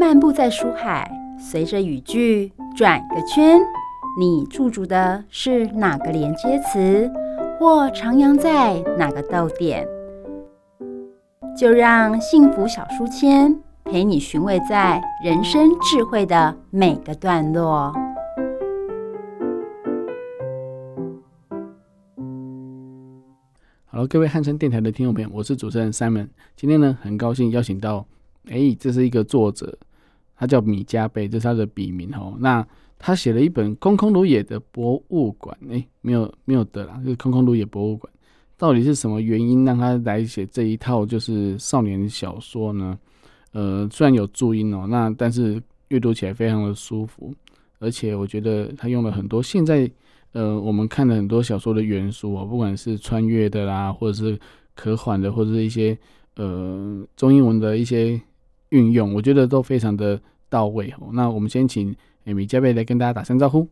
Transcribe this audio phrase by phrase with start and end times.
[0.00, 3.60] 漫步在书海，随着语句转个圈，
[4.18, 7.12] 你驻足的是哪个连接词，
[7.58, 9.86] 或徜徉在哪个逗点？
[11.54, 17.92] 就让幸福小书签陪你寻味在人生智慧的每个段落。
[23.84, 26.28] 好了，各位汉声电台的听众朋友，我是主持人 Simon。
[26.56, 28.06] 今天呢，很高兴邀请到，
[28.48, 29.78] 哎，这是一个作者，
[30.40, 32.34] 他叫米加贝，这是他的笔名哦。
[32.40, 32.66] 那
[32.98, 38.10] 他写了一本《空空如也》的博物馆，哎，没有没有的啦，就是《空空如也》博物馆。
[38.56, 42.98] 到底是什么原因让他来写这一套就是少年小说呢？
[43.52, 47.34] 呃，虽然有注音哦，那但是阅读起来非常的舒服，
[47.78, 49.90] 而且我觉得他用了很多现在。
[50.32, 54.38] 呃，我们看了很多小说的元素哦，不管是穿越的啦，或者是
[54.76, 55.98] 科幻的，或者是一些
[56.36, 58.20] 呃中英文的一些
[58.68, 61.08] 运用，我觉得都非常的到位哦。
[61.14, 63.66] 那我们先请米加贝来跟大家打声招呼。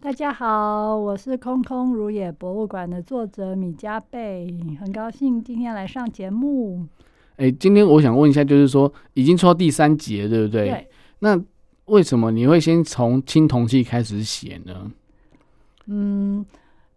[0.00, 4.46] 大家好，我是空空如也博物馆的作者米加贝，
[4.80, 6.86] 很高兴今天来上节目。
[7.36, 10.68] 哎，今天我想问一下，就是说已经出到第三集了，对不对？
[10.68, 10.88] 对。
[11.20, 11.40] 那
[11.84, 14.90] 为什么你会先从青铜器开始写呢？
[15.86, 16.44] 嗯，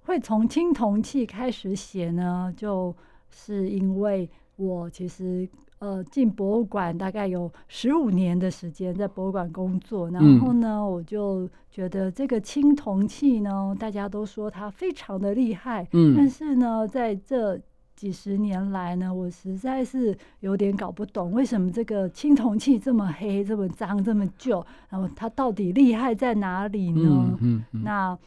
[0.05, 2.95] 会从青铜器开始写呢，就
[3.29, 5.47] 是因为我其实
[5.79, 17.59] 呃进博物馆大概有十五年的时间在博物馆工作，然后呢，嗯、我就觉得这个青铜器呢，大家都说它非常的厉害，嗯，但是呢，在这
[17.95, 27.01] 几十年来呢，我实在是有点搞不懂，为什么这个青铜器这么黑、这么脏、这么旧，然后它到底厉害在哪里呢？
[27.03, 28.17] 嗯嗯嗯、那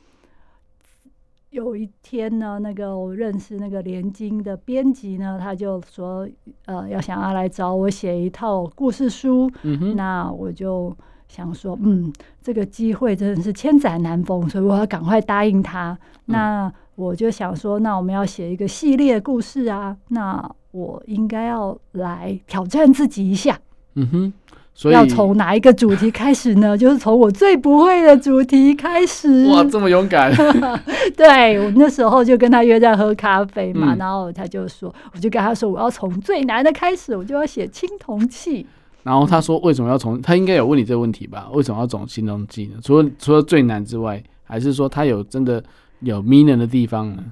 [1.51, 6.29] 有一天呢，那个我认识那个联经的编辑呢，他就说，
[6.67, 9.51] 呃，要想要来找我写一套故事书。
[9.97, 10.95] 那我就
[11.27, 15.99] 想说，嗯，这个机会真的是千载难逢，所以我要赶快答应他。
[16.27, 16.33] 嗯。
[16.33, 23.59] 那我就想说，那我们要写一个系列故事啊，那我应该要来挑战自己一下。
[23.95, 24.33] 嗯哼。
[24.81, 26.79] 所以要从哪一个主题开始呢？
[26.79, 29.45] 就是从我最不会的主题开始。
[29.49, 30.33] 哇，这么勇敢！
[31.17, 38.65] 对，我那时候就跟他约在喝咖啡嘛，嗯、然后他就说，我就跟他说，我要从最难的开始，我就要写青铜器。
[39.03, 40.23] 然后他说，为什么要从？
[40.23, 41.49] 他应该有问你这个问题吧？
[41.53, 42.77] 为什么要从青铜器呢？
[42.81, 45.61] 除了除了最难之外，还是说他有真的
[45.99, 47.25] 有迷人的地方呢？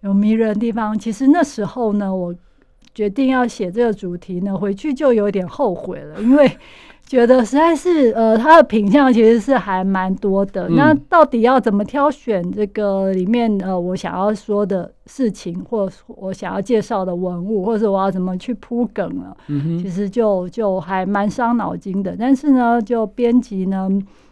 [0.00, 0.98] 有迷人的地方。
[0.98, 2.34] 其实那时候呢，我。
[3.00, 6.52] 决定要写这个主题呢，回去就有点后悔了，因为
[7.06, 10.68] 觉得实在是呃，它的品相其实是还蛮多的。
[10.68, 19.34] 嗯、那到底要怎么挑选这个里面呃，我想要说的事情，或我想要介绍的文物，或者我要怎么去铺梗了？
[19.48, 22.14] 嗯、其实就就还蛮伤脑筋的。
[22.18, 23.88] 但是呢，就编辑呢，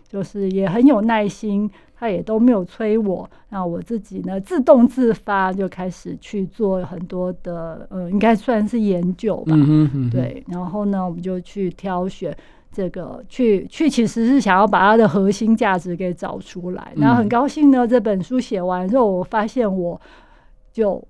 [0.07, 1.71] 就是也很有耐心。
[1.99, 9.53] 他也都没有催我，那我自己呢，自动自发就开始去做很多的，呃，应该算是研究吧。
[9.57, 12.33] 嗯对，然后呢，我们就去挑选
[12.71, 16.93] 这个，去去，其实是想要把它的核心价值给找出来。
[16.95, 20.01] 然后很高兴呢，这本书写完之后，我发现我
[20.73, 21.03] 就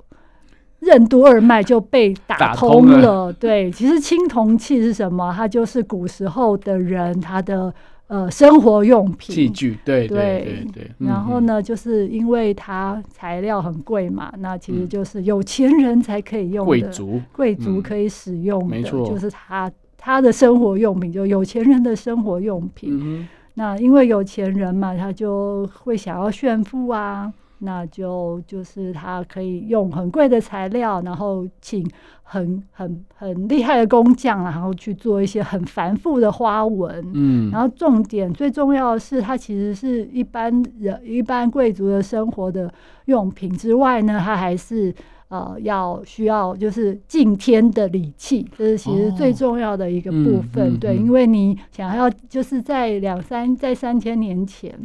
[0.78, 2.92] 任督二脉就被打通了。
[2.92, 5.30] 通了对，其实青铜器是什么？
[5.36, 7.74] 它就是古时候的人他的。
[8.08, 10.90] 呃，生活用品器具，对对对对。
[10.98, 23.26] 然后呢，就是因为它材料很贵嘛，那其实就是有钱人才可以用的，贵族贵族可以使用没错，就是他他的生活用品，就有钱人的生活用品。
[23.54, 27.32] 那因为有钱人嘛，他就会想要炫富啊。
[27.60, 31.84] 那就就是他可以用很贵的材料，然后请
[32.22, 37.04] 很很很厉害的工匠，然后去做一些很繁复的花纹。
[37.14, 42.72] 嗯，然后重点最重要的是，它其实是一般人一般贵族的生活的
[43.06, 44.94] 用品之外呢，它还是
[45.28, 50.64] 呃要需要就是敬天的礼器，这是其实最重要的一个部分。
[50.64, 54.78] 哦嗯、对，嗯、因为你想要就是在两三在三千年前，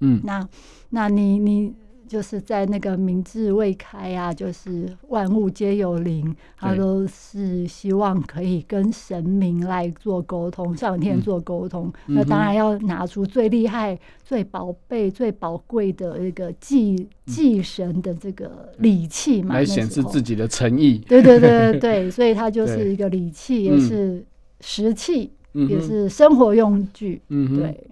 [0.00, 0.48] 嗯，那
[0.88, 1.72] 那你你。
[2.10, 11.86] 就是在那个明智未开啊，就是万物皆有灵，他都是希望可以跟神明来做沟通，上天做沟通。
[12.08, 20.98] 嗯、那当然要拿出最厉害、最宝贝、最宝贵的一个祭祭神的这个礼器嘛，来显示自己的诚意。
[21.06, 24.26] 对对对对， 所以它就是一个礼器，也是
[24.60, 27.22] 石器，嗯、也是生活用具。
[27.28, 27.86] 嗯，对。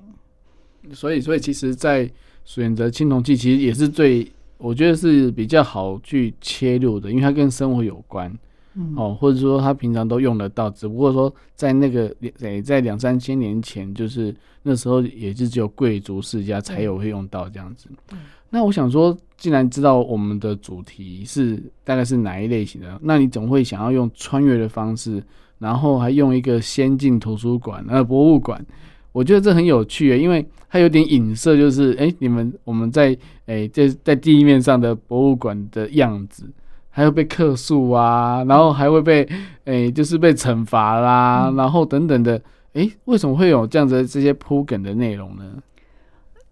[0.92, 2.10] 所以，所以其实，在
[2.48, 8.34] 选择青铜器其实也是最，我觉得是比较好去切入的，因为它跟生活有关。
[8.74, 17.86] 嗯、哦，或者说他平常都用得到，只不过说在那个诶，在两三千年前，就是那时候也是只有贵族世家才有会用到这样子。
[18.12, 18.18] 嗯、
[18.48, 25.22] 那我想说，既然知道我们的主题是大概是哪一类型的，那你总会想要用穿越的方式，
[25.58, 28.64] 然后还用一个先进图书馆呃博物馆。
[29.18, 36.44] 我觉得这很有趣，因为它有点影射，就是哎，你们我们在哎在在地面上的博物馆的样子，
[36.88, 39.28] 还会被客诉啊，然后还会被
[39.64, 42.40] 哎就是被惩罚啦，然后等等的，
[42.74, 45.42] 哎，为什么会有这样子的这些铺梗的内容呢？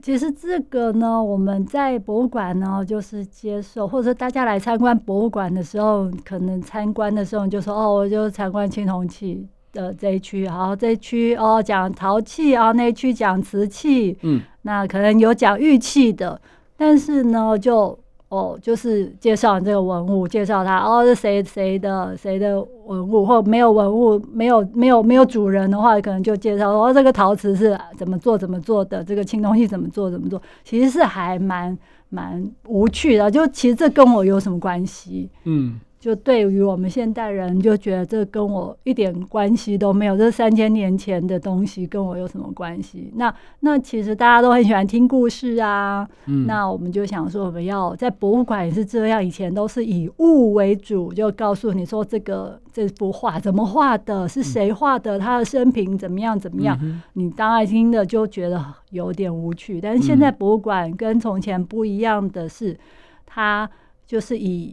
[0.03, 9.47] 其实这个呢，我们在博物馆呢，就是接受或者说大家来参观博物馆的时候，可能参观的时候你就说哦，我就参观青铜器。
[9.77, 16.41] 的这一区，好，这一区哦讲陶器啊，那一区讲瓷器，嗯，那可能有讲玉器的，
[16.77, 17.97] 但是呢，就
[18.31, 31.77] 哦就是介绍这个文物，介绍它哦是谁谁的谁的文物，或没有文物，没有没有没有主人的话，可能就介绍哦这个陶瓷是怎么做怎么做的，这个青铜器怎么做怎么做，其实是还蛮
[32.09, 35.29] 蛮无趣的，就其实这跟我有什么关系？
[35.45, 35.79] 嗯。
[36.07, 40.17] 就对于我们现代人，就觉得这跟我一点关系都没有。
[40.17, 43.11] 这三千年前的东西跟我有什么关系？
[43.17, 46.09] 那那其实大家都很喜欢听故事啊。
[46.27, 46.47] 嗯。
[46.47, 49.25] 那我们就想说，我们要在博物馆也是这样。
[49.25, 56.79] 以前都是以物为主，就告诉你说这个这幅画怎么画的，是谁画的，他的生平怎么样怎么样。
[56.81, 57.03] 嗯。
[57.15, 59.81] 你当然听的就觉得有点无趣。
[59.81, 62.79] 但是现在博物馆跟从前不一样的是，
[63.27, 63.69] 它
[64.07, 64.73] 就是以。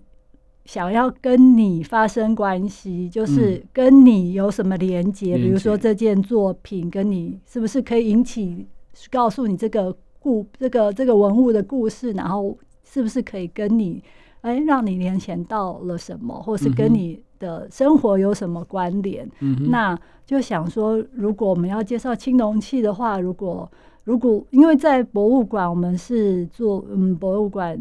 [0.65, 5.35] 想要跟你发生关系，就是跟你有什么连接？
[5.35, 8.65] 嗯、比如说这件作品跟你是不是可以引起，
[9.11, 14.01] 告诉你这个故这个这个文物的故事，然后是不是可以跟你
[14.39, 19.29] 哎让你联想到了什么，或是跟你的生活有什么关联？
[19.41, 23.69] 嗯、那就想说，如果我们要介绍青铜器的话，如果
[24.05, 27.77] 如果因为在博物馆，我们是做嗯博物馆。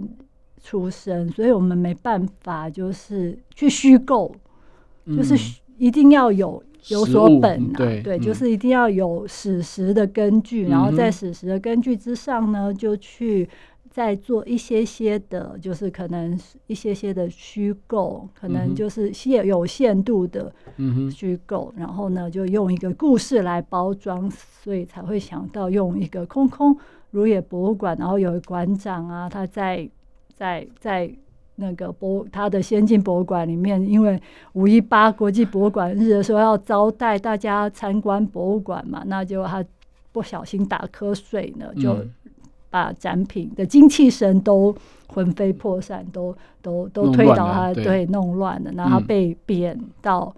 [0.63, 4.33] 出身，所以我们没办法，就是去虚构，
[5.07, 13.49] 嗯、就是一定要有有所本啊，对，对，就是一定要有史实的根据，嗯、然后在史实的根据之上呢，就去
[13.91, 16.39] 再做一些些的，就是可能
[16.69, 20.53] 一些些的虚构，可能就是限有限度的
[21.11, 26.79] 虚构，嗯、然后呢，就用一个故事来包装，所以才会想到用一个空空
[27.11, 29.91] 如也博物馆，然后有馆长啊，他在。
[30.35, 31.11] 在在
[31.57, 34.21] 那个博他的先进博物馆里面，因为
[34.55, 39.65] 五一八国际博物馆日的时候要招待大家参观博物馆嘛，那就他
[40.11, 41.97] 不小心打瞌睡呢，就
[42.71, 44.75] 把展品的精气神都
[45.09, 50.35] 魂飞魄散，都都都推倒他，对，弄乱了，然后他被贬到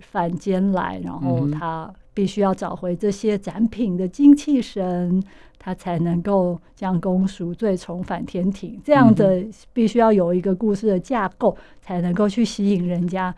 [0.00, 5.22] 凡间来，然后他必须要找回这些展品的精气神。
[5.58, 13.34] 他才能够将公赎罪，重返天庭，这样的必须要有一个故事的架构，才能够去吸引人家。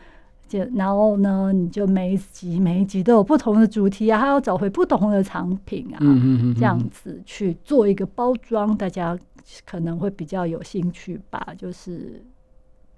[0.46, 5.98] 就然后呢，你就每一集每一集都有不同的主题啊，还要找回不同的藏品啊，
[6.54, 9.18] 这样子去做一个包装，大家
[9.64, 11.54] 可能会比较有兴趣吧。
[11.56, 12.22] 就是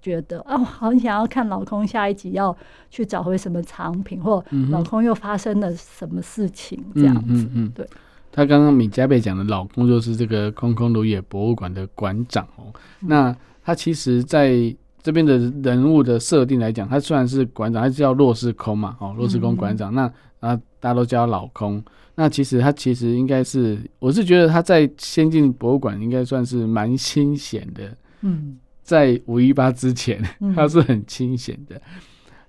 [0.01, 2.55] 觉得哦，好想要看老公下一集要
[2.89, 7.87] 去找回什么藏品，或老公又发生了什么事情，这样子，对。
[8.33, 12.71] 他刚刚米加贝讲的老公就是这个空空如也博物馆的馆长哦。
[13.01, 19.93] 嗯、那他其实在这边的人物的设定来讲，他虽然是馆长，他叫洛世空嘛，哦，洛世空馆长。
[19.93, 19.95] 嗯、
[20.39, 21.83] 那啊，大家都叫他老空。
[22.15, 27.97] 那其实他其实应该是，我是觉得他在先进博物馆应该算是蛮清闲的。
[28.21, 28.57] 嗯，
[28.91, 30.21] 在五一八之前，
[30.53, 31.77] 它是很清闲的。
[31.77, 31.81] 嗯、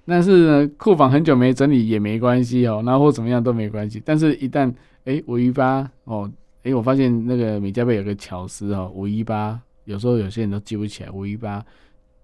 [0.07, 4.03] 但是呢，库房很久没整理也没关系哦，然后或怎么样都没关系。
[4.05, 6.29] 但是，一旦哎，五一八哦，
[6.65, 11.65] 哎，我发现那个米加贝有个巧思哦，五一八有时候有些人都记不起来五一八，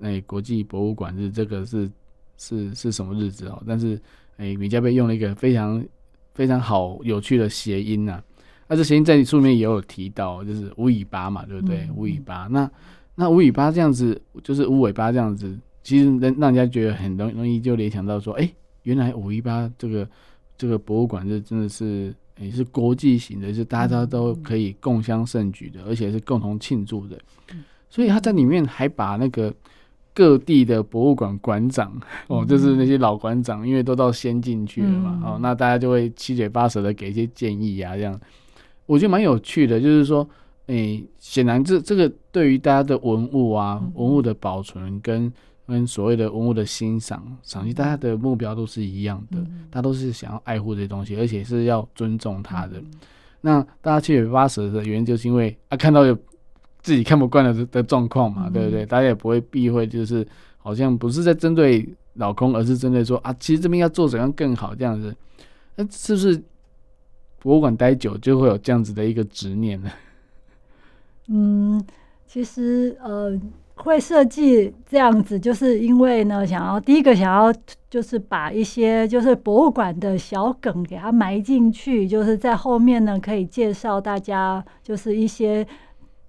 [0.00, 1.88] 哎，国际博物馆日这个是
[2.36, 3.62] 是是什么日子哦？
[3.66, 3.96] 但是
[4.38, 5.84] 哎，米加贝用了一个非常
[6.34, 8.22] 非常好有趣的谐音呐、啊，
[8.68, 11.88] 那这谐音在书里面也有提到，就是五一八嘛，对不对？
[11.94, 12.68] 五一八，那
[13.18, 18.48] 那五尾巴这样子，就是五尾巴这样子，其实让让人家觉得很容容易就联想到说，哎，
[18.84, 20.08] 原来五一八这个
[20.56, 22.14] 这个博物馆是真的是。
[22.40, 27.18] 也是国际型的，是大家都可以共襄盛举的，而且是共同庆祝的。
[27.90, 29.52] 所以他在里面还把那个
[30.14, 38.16] 各地的博物馆馆长哦，就是那些老馆长，因为都到先进去了嘛，哦，那大家就会七嘴八舌的给一些建议啊，这样
[38.86, 39.80] 我觉得蛮有趣的。
[39.80, 40.24] 就是说，
[40.68, 45.32] 诶，显然这这个对于大家的文物啊，文物的保存跟
[45.66, 49.38] 跟所谓的文物的欣赏赏析，大家的目标都是一样的，
[49.70, 52.82] 大家都是想要爱护这些东西，而且是要尊重它的。
[53.40, 56.16] 那大家七嘴八舌的原因，就是因为啊看到有
[56.80, 58.84] 自己看不惯的的状况嘛，对不对？
[58.84, 60.26] 大家也不会避讳，就是
[60.58, 65.14] 好像不是在针对老公，而是针对说啊，其实这边要做怎样更好这样子。
[65.76, 66.42] 那是不是
[67.38, 69.90] 博物馆待久就会有这样子的一个执念呢？
[71.28, 71.82] 嗯，
[72.26, 73.38] 其实呃。
[73.80, 77.54] 会设计这样子，就是因为呢，想要第一个想要
[77.88, 85.64] 就是把一些就是博物馆的小梗给它埋进去，就是在后面呢可以介绍大家就是一些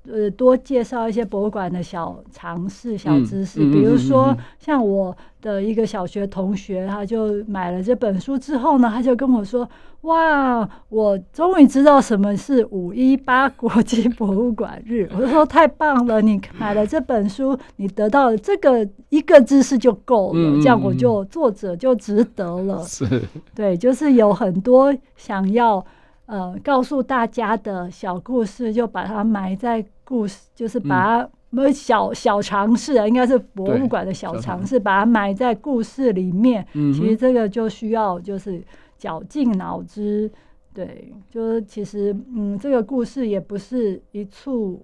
[0.07, 9.67] 呃多介绍一些博物馆的小常识、小知识，比如说像我的一个小学同学，他就买了这本书之后呢，他就跟我说。
[10.03, 10.65] 哇！
[10.87, 15.05] 我终于知道什么是五一八国际博物馆日。
[15.13, 22.81] 我就说太棒了，你买了这本书，你得到了这个一个知识就够了，这样我就作者就值得了。
[22.85, 23.05] 是，
[23.53, 25.85] 对，就是有很多想要
[26.29, 36.65] 呃告诉大家的小故事，就把它埋在故事，就是把它没小小尝试啊，应该是博物馆的小尝试，把它埋在故事里面。
[36.73, 38.63] 其实这个就需要就是。
[38.99, 40.29] 绞尽脑汁，
[40.73, 44.77] 对，就是其实，嗯，这个故事也不是一蹴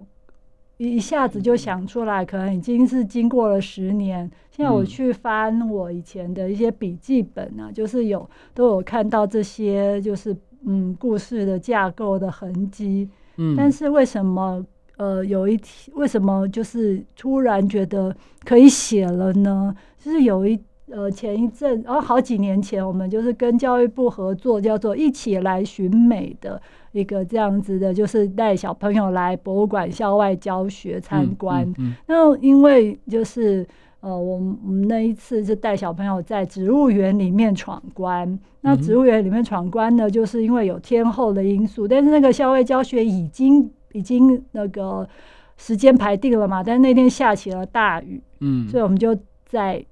[0.78, 4.20] 一下子就想出来，可能已经是经过了十年。
[4.50, 10.34] 现在我去翻我以前的一些笔记本啊，就是有都有看到这些，就是
[10.66, 13.08] 嗯，故事的架构的痕迹。
[13.38, 14.64] 嗯，但是为什么
[14.98, 19.74] 呃，有一天为什么就是突然觉得可以写了呢？
[19.98, 20.60] 就是有一。
[20.88, 31.64] 呃，前一阵，然后好几年前，我们就是跟教育部合作，叫做“一起来寻美”的一个这样子的，就是带小朋友来博物馆校外教学参观。
[31.70, 33.66] 嗯嗯嗯、那因为就是
[34.06, 38.38] 呃，我们我们那一次是带小朋友在植物园里面闯关。
[38.60, 45.08] 那植物园里面闯关呢，就是因为有天候的因素，但是那个校外教学已经已经那个
[45.56, 49.84] 时间排定了嘛，但是那天下起了大雨，嗯，所以我们就在。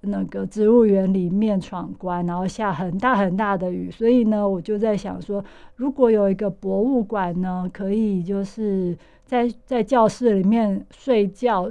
[0.00, 11.68] 那个植物园里面闯关，然后下很大很大的雨，所以呢，我就在想说，如果有一个博物馆呢，可以就是在在教室里面睡觉、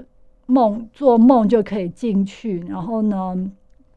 [0.48, 3.36] 梦做梦就可以进去，然后呢，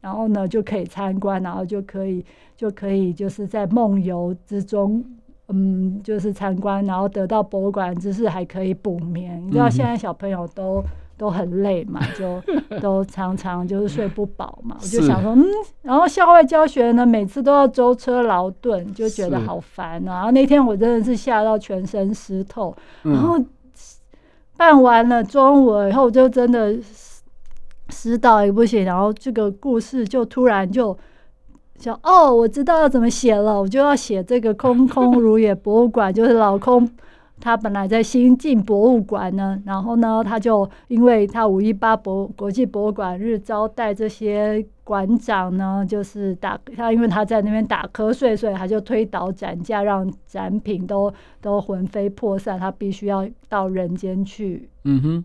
[0.01, 2.25] 然后呢就可以参观，然后就可以
[2.57, 5.03] 就可以就是在梦游之中，
[5.49, 9.43] 嗯，就是参观，然后得到博物馆知识，还可以补眠。
[9.47, 10.85] 你知道现在小朋友都。
[11.21, 12.43] 都很累嘛，就
[12.81, 14.75] 都常常就是睡不饱嘛。
[14.81, 15.45] 我就想说，嗯，
[15.83, 20.15] 然后校外教学呢，每次都要舟车劳顿，就觉得好烦啊。
[20.15, 23.39] 然后那天我真的是吓到全身湿透，然后
[24.61, 26.77] 办完了中午以后，就真的
[27.89, 28.85] 死倒也不行。
[28.85, 30.95] 然后这个故事就突然就
[31.79, 36.87] 想，哦，我知道要怎么写了，我就要写这个空空如也博物馆，就是老空。
[37.41, 52.59] 他本来在新进博物馆呢，然后呢，他就因为他五一八博国际博物馆日招待这些馆长呢，就是打他，因为他在那边打瞌睡，所以他就推倒展架，让展品都都魂飞魄散。
[52.59, 55.25] 他必须要到人间去，嗯哼，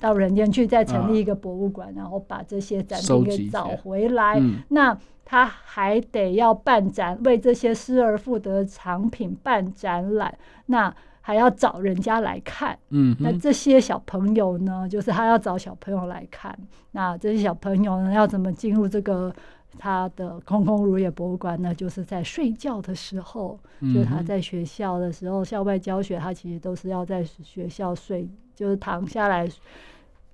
[0.00, 4.38] 到人间去再成立一个博物馆，啊、然后把这些展品给找回来。
[4.38, 10.36] 嗯、那他还得要办展，为这些失而复得的藏品办展览。
[10.66, 10.94] 那
[11.26, 16.54] 还要找人家来看，嗯，那这些小朋友呢，就是他要找小朋友来看。
[16.90, 19.34] 那这些小朋友呢，要怎么进入这个
[19.78, 21.74] 他的空空如也博物馆呢？
[21.74, 29.48] 就是在睡觉的时候，嗯、就是他在学校的时候，校外教学，他其实都是要在学校睡，就是躺下来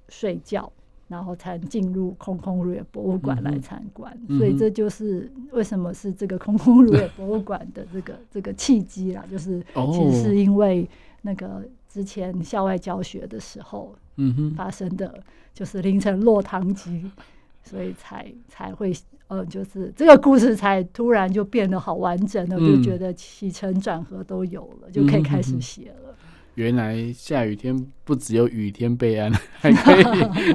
[0.08, 0.70] 睡觉。
[1.10, 9.60] 然后才进入空空如也博物馆来参观，嗯、所以这就是为什么是这个空空如也博物馆的这个 这个契机啦，就是
[9.92, 10.88] 其实是因为
[11.22, 15.20] 那个之前校外教学的时候，嗯发生的
[15.52, 17.04] 就是凌晨落汤鸡，
[17.64, 18.94] 所以才才会
[19.26, 26.14] 呃，就是这个故事才突然就变得好完整了，就觉得起承转合都有了，就可以开始写了。
[26.60, 27.74] 原来下雨天
[28.04, 30.04] 不只有雨天备案， 还可以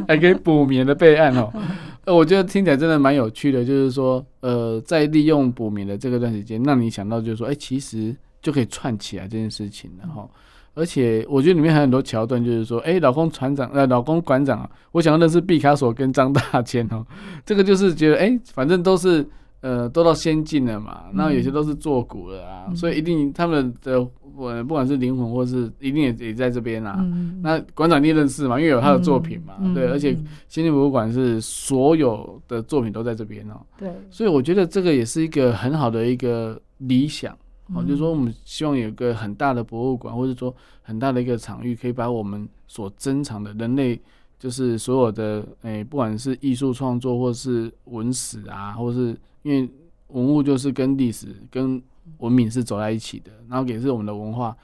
[0.08, 1.52] 还可以补眠的备案哦。
[2.06, 10.30] 呃，我觉得听起来真的蛮有趣的，就是说，呃，在利用补眠的这个段时间，让你想到就是说，哎、欸，其实就可以串起来这件事情，然后，
[10.76, 17.04] 而且我觉得里面还有很多桥段，就是说，哎、欸， 老公船长，呃，老公馆长啊，我想要认识毕卡索跟张大千哦，
[17.44, 19.28] 这个就是觉得，哎、欸，反正都是。
[19.66, 24.00] 呃，都到先进了嘛，那有些都是做古的啊，嗯、所以一定他们的
[24.36, 27.00] 我不管是灵魂或是一定也也在这边啦、啊。
[27.00, 30.14] 嗯、那馆长一定认识嘛，因为有他的作品嘛，嗯、对，而且
[30.48, 33.66] 先进博物馆是所有的作品都在这边哦、喔。
[33.80, 37.34] 对，所以我觉得这个也是一个很好的一个理想
[37.74, 44.00] 哦，嗯、就是说我们希望有一个很大的博物馆，或者说很大的一个场域，可以把我们所珍藏的人类，
[44.38, 49.70] 就是所有的诶、欸，不管是艺术创作，或是文史啊，或是因为
[50.08, 51.82] 文物就是跟历史跟
[52.20, 54.56] 文明是走在一起的，然后也是我们的文化，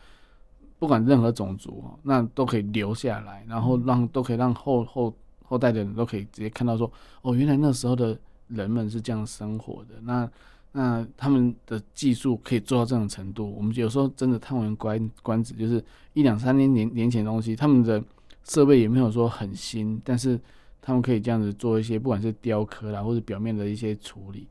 [0.77, 5.13] 不管任何种族，那都可以留下来，然后让都可以让后后
[5.43, 6.91] 后代的人都可以直接看到说，
[7.23, 10.29] 哦，原来那时候的人们是这样生活的，那
[10.73, 13.51] 那他们的技术可以做到这种程度。
[13.53, 18.01] 我们有时候真的叹为观观止，就是一两三年年年前的东西，他们的
[18.43, 20.39] 设备也没有说很新，但是
[20.81, 24.47] 他们可以这样子做一些，不管是雕刻啦，或者表面的一些处理，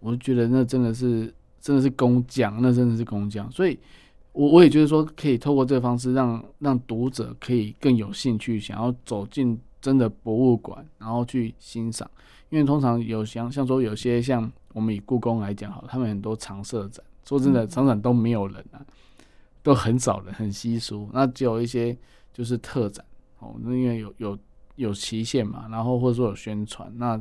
[0.00, 1.32] 我就觉得那真的是。
[1.60, 3.76] 真的是工匠，那真的是工匠，所以，
[4.32, 12.08] 我我也觉得说，可以透过这个方式让，让让读者可以更有兴趣，想要走进真的博物馆，然后去欣赏。
[12.48, 18.78] 因为通常有像像说有些像我们以故宫来讲，好，他们很多常设展，说真的，常展都没有人啊，
[19.60, 21.10] 都很少人，很稀疏。
[21.12, 21.94] 那只有一些
[22.32, 23.04] 就是特展，
[23.38, 24.38] 哦，那因为有有
[24.76, 27.12] 有期限嘛，然后或者说有宣传，那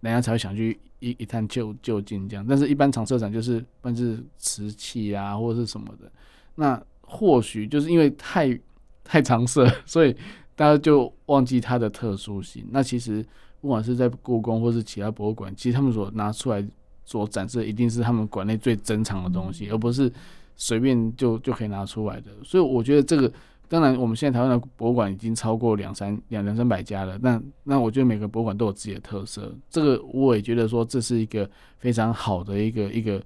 [0.00, 0.78] 人家才会想去。
[1.04, 6.08] 一一探究究竟这样，但是一般常设展就是但是瓷器啊，或者是什么的。
[6.54, 8.56] 那或许就是因为太
[9.02, 10.14] 太常设， 所以
[10.54, 12.64] 大家就忘记它的特殊性。
[12.70, 13.20] 那其实
[13.60, 16.64] 不管是在故宫或是其他博物馆，其实他们所拿出来
[17.04, 20.08] 所展示的，一定是他们馆内最珍藏的东西，而不是
[20.54, 22.30] 随便就就可以拿出来的。
[22.44, 23.28] 所以我觉得这个。
[23.72, 27.18] 当然，我们现在台湾的博物馆已经超过两三两两三百家了。
[27.22, 31.48] 那那我觉得每个博物馆都有自己的特色，这个我也觉得说这是一个
[31.78, 33.18] 非常好的一个一个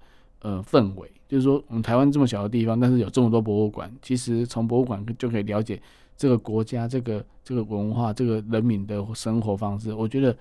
[0.43, 1.11] 呃氛围。
[1.27, 5.83] 就是说，我们台湾这么小的地方，但是有这么多博物馆，其实从博物馆就可以了解
[6.17, 9.93] 这个国家、这个这个文化、这个人民的生活方式。
[9.93, 10.37] 我觉得，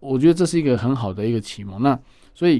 [0.00, 1.80] 我觉得这是一个很好的一个启蒙。
[1.80, 1.96] 那
[2.34, 2.58] 所以，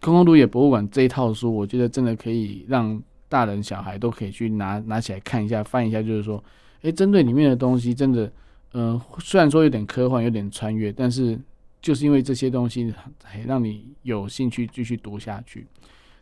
[0.00, 3.00] 空空如也博物馆这一套书，我觉得真的可以让。
[3.34, 6.40] 大人小孩都可以去拿拿起来看一下，翻一下，就是说，
[6.82, 8.30] 诶，针对里面的东西，真的，
[8.74, 11.36] 嗯、虽然说有点科幻，有点穿越，但是
[11.82, 12.94] 就是因为这些东西，
[13.24, 15.66] 还让你有兴趣继续读下去。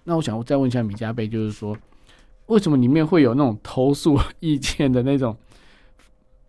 [0.04, 1.76] 那我想再问一下米加贝，就是说，
[2.46, 5.36] 为什么里面会有那种投诉意见的那种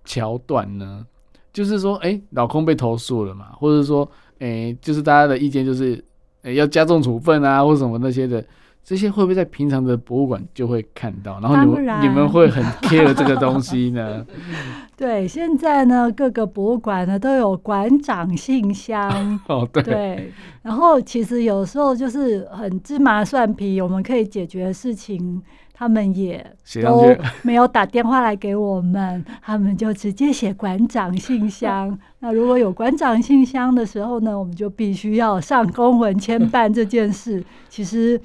[0.05, 1.05] 桥段呢？
[1.51, 6.01] 就是说，诶，老公被投诉了嘛，或者说，诶，就是大家的意见就是，
[6.43, 8.41] 诶，要加重处分啊，或什么那些的。
[8.83, 11.39] 这些会不会在平常的博物馆就会看到？
[11.39, 14.25] 然后你们然你们会很 care 这个东西呢？
[14.97, 19.39] 对，现在呢，各个博物馆呢都有馆长信箱。
[19.47, 19.81] 哦，对。
[19.81, 20.33] 对。
[20.61, 25.41] 然后其实有时候就是很芝麻蒜皮，我们可以解决的事情，
[25.73, 26.45] 他们也
[26.83, 31.97] 都没有打电话来给我们，他们就直接写馆长信箱。
[32.19, 37.41] 那如果有馆长信箱的时候呢，我们就必须要上公文签办这件事。
[37.69, 38.19] 其实。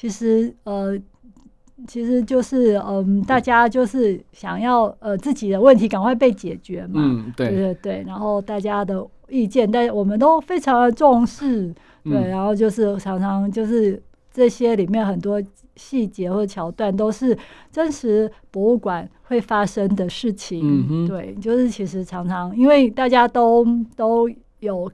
[0.00, 0.96] 其实呃，
[1.88, 8.04] 其实就是嗯、呃，大家就是想要呃自己的问题赶快被解决嘛，嗯，对，对对对。
[8.06, 12.14] 然后大家的意见，但我们都非常的重视，对。
[12.14, 14.00] 嗯、然后就是常常就是
[14.32, 15.42] 这些里面很多
[15.74, 17.36] 细节或桥段都是
[17.72, 21.34] 真实博物馆会发生的事情，嗯哼对。
[21.40, 24.30] 就是其实常常因为大家都都
[24.60, 24.88] 有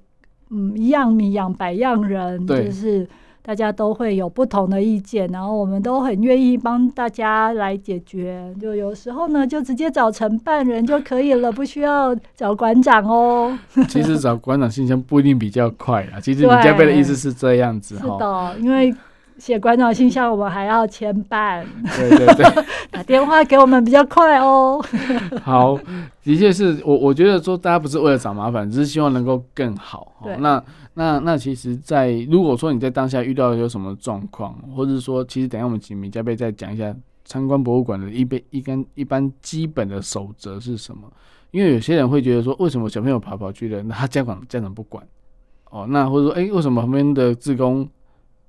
[0.49, 3.07] 嗯一样米养百样人，就是。
[3.47, 8.51] 大家都会有不同的意见，然后我们都很愿意帮大家来解决。
[8.59, 13.57] 就有时候呢，就直接找承办人就可以了，不需要找馆长哦。
[13.87, 16.17] 其实找馆长信箱不一定比较快啊。
[16.25, 17.99] 其实李家贝的意思是这样子。
[17.99, 18.95] 是的，因为
[19.37, 21.67] 写馆长信箱我们还要签办。
[21.99, 24.83] 对对对， 打电话给我们比较快哦。
[25.43, 25.79] 好，
[26.25, 30.15] 的确是我我觉得说大家不是为了找麻烦，只是希望能够更好。
[30.25, 30.65] 对那。
[30.97, 41.13] 那那其实在，如果说你在当下遇到有什么状况，或者是说，其实等下我们请米家贝再讲一下参观博物馆的一般一般一般基本的守则是什么？
[41.51, 45.05] 因为有些人会觉得说，为什么小朋友跑跑去的，那他家长家长不管
[45.71, 45.85] 哦？
[45.89, 47.89] 那或者说，哎、为什么旁边的志工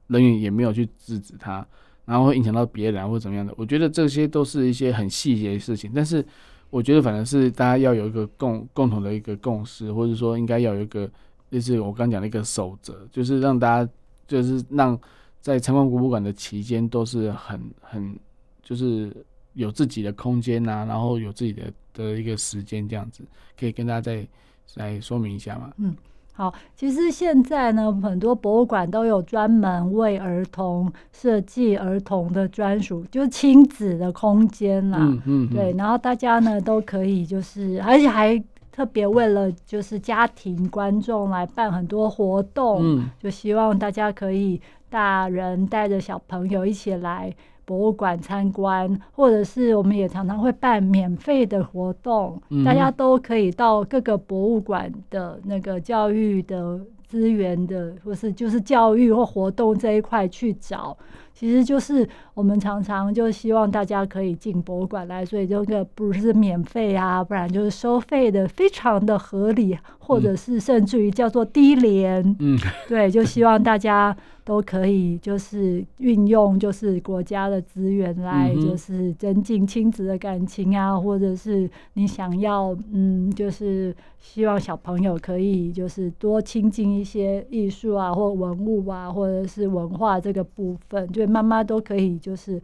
[0.05, 1.65] 人员也没有去制止他，
[2.05, 3.51] 然后会影响到别人或者怎么样的？
[3.57, 6.23] 我觉得这些都是一些很细节的事情，但是
[6.69, 11.09] 我觉得反正是大家要有一个共共同的一个共识，或者说应该要有一个。
[11.55, 13.89] 就是我刚讲的一个守则，就是让大家，
[14.27, 14.99] 就是让
[15.39, 18.13] 在参观博物馆的期间都是很很，
[18.61, 19.09] 就是
[19.53, 23.23] 有自己的空间呐、啊，然后有自己的的一个时间这样子，
[23.57, 24.27] 可以跟大家再
[24.73, 25.71] 来说明一下嘛？
[25.77, 25.95] 嗯，
[26.33, 34.97] 好，其实现在呢，很多博物馆都有专门为儿童设计儿童的专属，就是亲子的空间啦。
[34.99, 38.43] 嗯嗯，对，然后大家呢都可以，就是而且还
[38.75, 44.59] 特别为了就是家庭观众来办很多活动，嗯，就希望大家可以
[44.89, 47.33] 大人带着小朋友一起来。
[47.63, 60.95] 博物馆参观，或者是我们也常常会办免费的活动，嗯、大家都可以到各个博物馆的那个教育的资源的，或是就是教育或活动这一块去找。
[61.37, 72.35] 其实就是我们常常就希望大家可以进博物馆来，所以这个不是免费啊，不然就是收费的，非常的合理，或者是甚至于叫做低廉。
[72.39, 74.15] 嗯，对，就希望大家。
[74.45, 92.61] 都可以，就是运用就是国家的资源来，就是增进亲子的感情啊，或者是你想要，嗯，就是希望小朋友可以就是多亲近一些艺术啊，或文物啊，或者是文化这个部分，就妈妈都可以就是。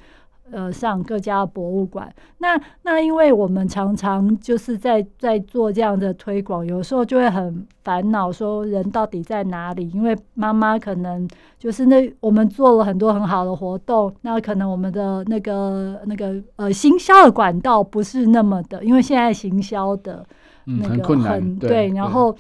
[0.52, 9.90] 呃，上各家博物馆，那那因为我们常常就是在在做这样的推广，有时候就会很烦恼，说人到底在哪里？
[9.92, 20.26] 因为妈妈可能就是那我们做了很多很好的活动，那可能我们的那个那个呃行销的管道不是那么的，因为现在行销的
[20.66, 22.36] 那个很、困难，对，对，然后。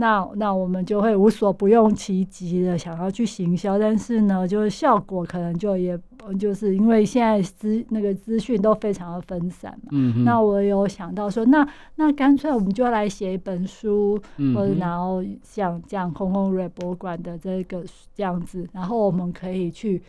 [0.00, 5.96] 那那我们就会无所不用其极的想要去行销，但是呢，就是效果可能就也
[6.38, 9.90] 就是因为现在资那个资讯都非常的分散嘛。
[9.92, 10.24] 嗯。
[10.24, 17.84] 那我有想到说，那那干脆我们就来写一本书，嗯、或者然后像这样空空瑞博物馆的这个
[18.14, 20.02] 这样子，然后我们可以去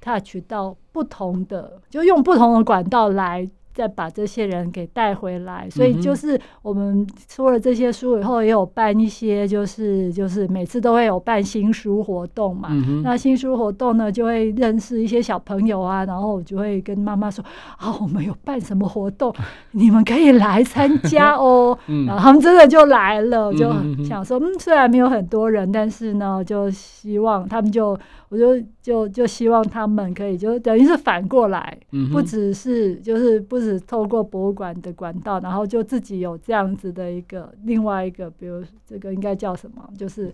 [0.00, 3.46] touch 到不同的，就用不同的管道来。
[3.78, 12.70] 再把这些人给带回来，所以就是我们出了这些书以后，也有办一些，就是就是每次都会有办新书活动嘛。
[12.72, 17.44] 嗯、那新书活动呢，就会认识一些小朋友啊，然后我就会跟妈妈说
[17.76, 19.32] 啊，我们有办什么活动，
[19.70, 21.78] 你们可以来参加哦。
[21.86, 23.72] 嗯、然后他们真的就来了，就
[24.04, 27.96] 想说，嗯，虽然没有很多人，但是呢，就希望他们就，
[28.28, 33.78] 我就就就希望他们可以，就等于是反过来，嗯、不只是就是不是。
[33.78, 39.86] 是透过博物馆的管道，然后就自己有这样子的一个另外一个，比如这个应该叫什么？
[39.94, 40.30] 就是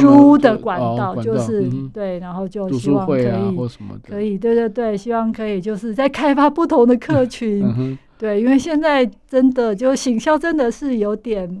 [0.00, 3.24] 书的管道，就是对，然后就希望可以
[4.06, 11.60] 可以，对对对，希望可以就是在开发不同的 客群，对，因为现在真的就行销真的是有点。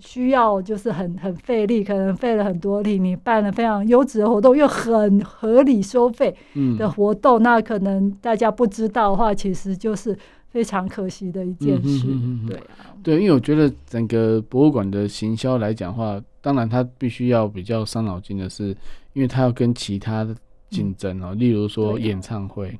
[0.00, 3.00] 需要就是很很费力，可能费了很多力。
[3.00, 6.32] 你办了非常优质的活动，又很合理收费
[6.78, 10.16] 的活动，嗯、那可能大家不知道的话，其实就是
[10.50, 12.06] 非常可惜的一件事。
[12.06, 12.64] 嗯、哼哼哼对啊，
[13.02, 18.68] 对，因为我觉得整个博物馆的行销来讲的话，当然它必须要比较伤脑筋的是，
[19.12, 20.34] 因为它要跟其他的
[20.70, 22.76] 竞争哦，嗯、例如说演唱会。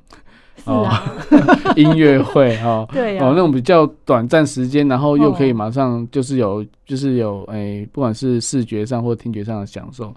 [0.65, 0.85] 哦，
[1.77, 10.13] 音乐会哈，对哦，那种比较短暂时间，然后又可以马上就是有，就是有，哎，不管是视觉上或听觉上的享受。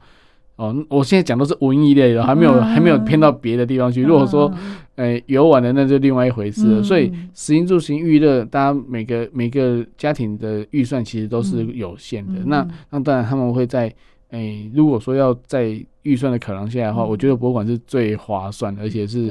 [0.63, 4.03] 哦，我现在讲都是文艺类的，还没有还没有偏到别的地方去。
[4.03, 4.53] 如果说，
[4.97, 6.83] 诶，游玩的那就另外一回事了。
[6.83, 12.41] 所以，食衣住行娱乐，大家每个每个家庭的预算其实都是有限的。
[12.47, 13.93] 那那当然他们会在。
[14.33, 19.31] 诶、欸，如果说要在预算的考量下的话，嗯、我觉得博物馆是最划算的，而且是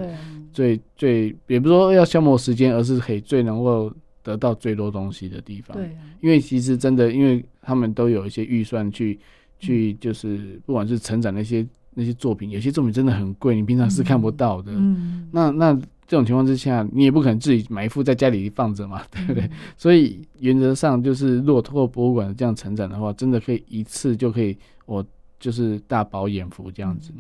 [0.53, 3.91] 最最，也不是说要消磨时间，而是可以最能够
[4.21, 5.75] 得到最多东西的地方。
[5.75, 9.25] 对、啊，因为其实真的，因为他们都有一些预算去、嗯、
[9.62, 14.74] 去，就是不管是成长那些那些作品，有些作品真的很贵，你平常是看不到的。
[14.76, 15.74] 嗯，那那
[16.08, 19.43] 这种情况之下，你也不可能自己买一幅在家里放着嘛，对不对？
[19.43, 24.58] 嗯、 所以原则上就是，如果通过博物馆这样成长的话，真的可以一次就可以。
[24.88, 25.06] 我
[25.39, 27.13] 就是大饱眼福这样子，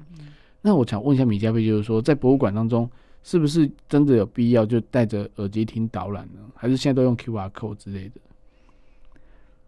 [0.61, 2.89] 那我想问一下米加贝，就是说在博物馆当中，
[3.23, 6.41] 是不是真的有必要就戴着耳机听导览呢？
[6.53, 8.19] 还是现在都用 QR code 之类的？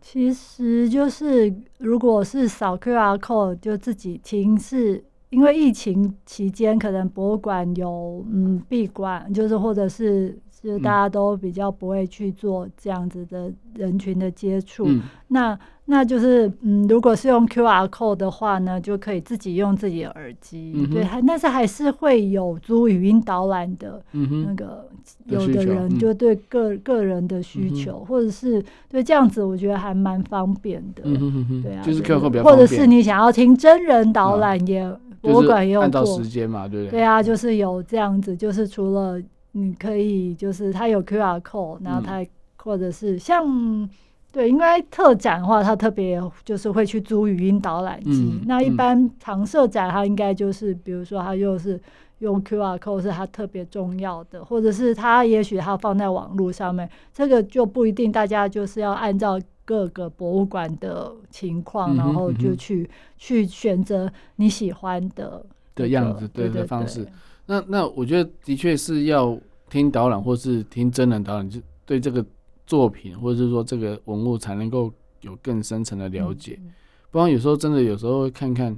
[0.06, 10.38] 其实就是如果是扫 QR code 就自己听，是因为疫情期间可能博物馆有嗯闭馆，就是或者是。
[10.64, 24.02] 就是大家都比较不会去做这样子的人群的接触，嗯、那那就是嗯，如果是用 QR code 的话呢，就可以自己用自己的耳机，嗯、对，还但是还是会有租语音导览的
[24.46, 24.88] 那个，
[25.26, 37.00] 嗯、有的人就对个个人的需求，嗯、或者是对这样子，我觉得还蛮方便的，嗯、哼哼对啊，就是客户比较或者是你想要听真人导览，也博物馆也有做时间嘛，对不对？
[37.00, 39.22] 对啊，就是有这样子，就是除了。
[39.54, 42.24] 你可以就是它有 QR code，然后它
[42.58, 43.90] 或者是像
[44.32, 48.32] 对，应该特展的话，他特别就是会去租语音导览机。
[48.34, 51.80] 嗯、那一般常设展，他应该就是比如说他又是
[52.18, 58.12] 用 QR code 是他特别重要的，或者是他也许他放在网络上面，这个就不一定。
[58.12, 67.08] 大家就是要按照各个博物馆的情况，然后就去、嗯、去选择你喜欢的、这个、的样子，对的方式。
[67.46, 72.26] 那那我觉得的确是要听导览，或是听真人导览，就对这个。
[72.66, 76.72] 作品，或者是说这个文物才能够有更深层的了解，嗯、
[77.12, 78.72] 不然有时候真的有时候会看看，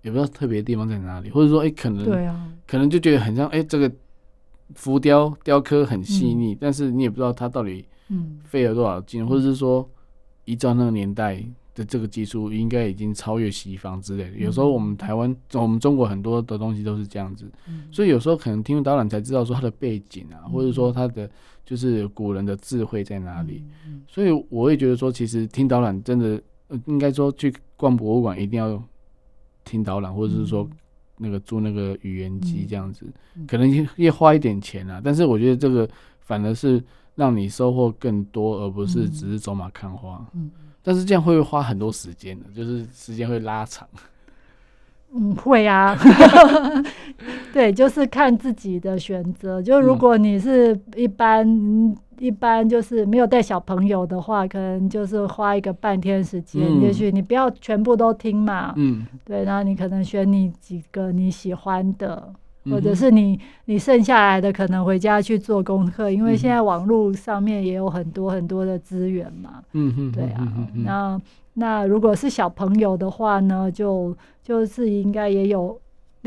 [0.00, 3.92] 也不知道特别的地方在哪里，或者说哎、欸、可能对啊，可能就觉得很像哎、欸、这个
[4.74, 8.40] 浮雕雕刻很细腻，嗯、但是你也不知道它到底嗯。
[8.44, 9.86] 费了多少劲，嗯、或者是说
[10.46, 11.44] 依照那个年代
[11.78, 14.30] 的这个技术，应该已经超越西方之类的。
[14.30, 21.30] 嗯、有时候我们台湾我们中国很多的东西都是这样子，嗯、所以有时候可能听导览才知道说它的背景啊，嗯、或者说它的。
[21.68, 26.40] 就是古人的智慧在哪里，嗯、所以我也觉得说，其实听导览真的，
[26.86, 28.82] 应该说去逛博物馆一定要
[29.66, 30.66] 听导览，或者是说
[31.18, 34.98] 那个租那个语言机这样子，嗯、可能要花一点钱啊。
[35.04, 35.86] 但是我觉得这个
[36.22, 36.82] 反而是
[37.16, 40.26] 让你收获更多，而不是只是走马看花。
[40.32, 40.50] 嗯、
[40.88, 42.46] 但是这样会不会花很多时间呢？
[42.56, 43.86] 就是时间会拉长。
[45.14, 45.94] 嗯，会啊，
[47.52, 49.60] 对，就是看自己的选择。
[49.60, 56.62] 就如果你是一般、嗯、一般，就是没有带小朋友的话，可能就是花一个半天时间。
[56.62, 62.32] 嗯、也许你不要全部都听嘛，嗯，对，然后你可能选你几个你喜欢的，
[62.70, 71.20] 或者是你你剩下来的可能回家去做功课，因为现在网络上面也有很多很多的资源嘛，嗯嗯，对啊，那。
[71.60, 75.76] 那如果是小朋友的话呢，就就是应该也有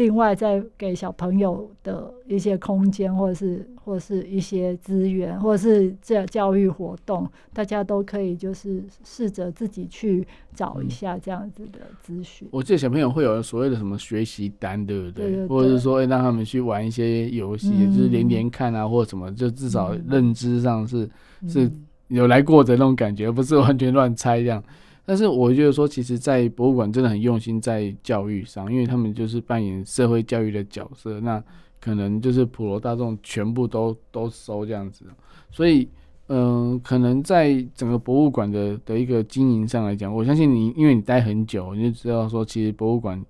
[0.01, 12.47] 另外再给小朋友的一些空间，或者是或者是一些资源，或者是这教育活动，大家都可以就是试着自己去找一下这样子的资讯。
[12.51, 15.25] 我记得小朋友会有所谓的什么学习单，对不对？
[15.27, 21.07] 对对对，或者是说，哎，让他们去玩一些游戏，嗯、就是连连看啊，或者什么，就至少认知上是、
[21.41, 21.71] 嗯、是
[22.07, 24.63] 有来过的那种感觉，而不是完全乱猜这样。
[25.05, 31.19] 但是我觉得说，其实，在博物馆真的很用心在教育上，因为他们就是扮演社会教育的角色。
[31.19, 31.43] 那
[31.79, 35.03] 可能就是普罗大众全部都都收这样子，
[35.49, 35.89] 所以，
[36.27, 43.21] 嗯、可能在整个博物馆的的一个经营上来讲，我相信你，因为你待很久，你就知道说，其实博物馆，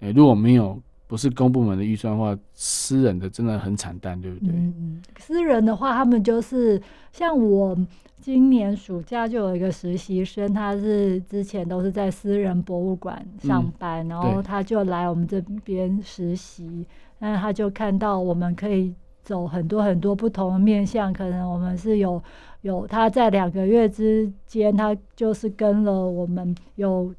[0.00, 4.50] 诶、如果没有不是公部门的预算的话，私人的真的很惨淡，对不对？
[4.54, 6.80] 嗯，私人的话，他们就是
[7.12, 7.76] 像我。
[8.18, 16.84] 今年暑假就有一个实习生，他是之前都是在私人博物馆上班，然后他就来我们这边实习，
[17.20, 18.92] 那他就看到我们可以
[19.22, 22.20] 走很多很多不同的面向，可能我们是有
[22.62, 27.14] 有他在两个月之间，他就是跟了我们有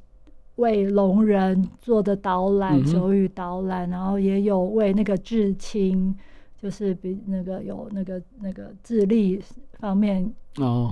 [0.58, 6.15] 为聋人做的导览，手语导览，然后也有为那个至亲，
[6.62, 9.41] 就是比那个有那个那个智力
[9.80, 10.32] 方面。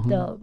[0.08, 0.38] 的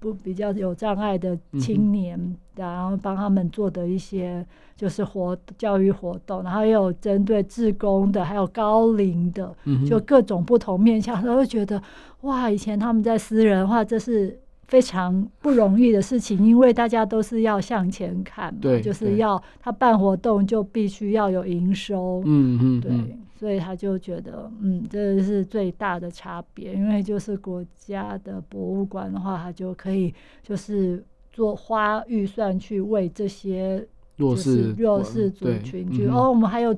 [0.00, 4.44] 不比较有障碍的青年，然后帮他们做的一些
[4.76, 9.56] 就是活教育活动，然后也有针对志工的，还有高龄的，
[9.88, 11.80] 就各种不同面向，他会觉得
[12.20, 22.92] 哇，以前他们在私人的话，这是非常不容易的事情，因为大家都是要向前看嘛，对就是要他办活动就必须要有营收，嗯嗯，对。
[23.38, 36.74] 所以他就觉得，嗯，这是最大的差别，因为就是国家的博物馆的话，他就可以就是做花预算去为这些弱势弱势族群去，哦，我们还有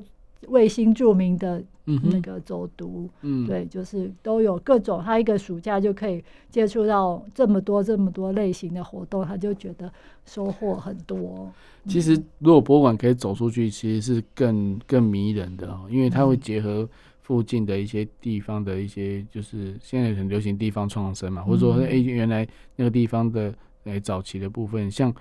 [0.49, 1.63] 卫星著名的。
[2.03, 9.91] 那个走读，嗯，对，就是都有各种，他一个暑假就可以接触到这么多这么多类型的活动，他就觉得
[10.25, 11.51] 收获很多。
[11.87, 16.87] 其实，如果博物馆可以走出去，其实是更更迷人的哦，因为它会结合
[17.21, 23.53] 附近的一些地方的一些，就是现在很流行地方创生嘛，或者说，哎，原来那个地方的
[23.85, 25.13] 哎早期的部分，像。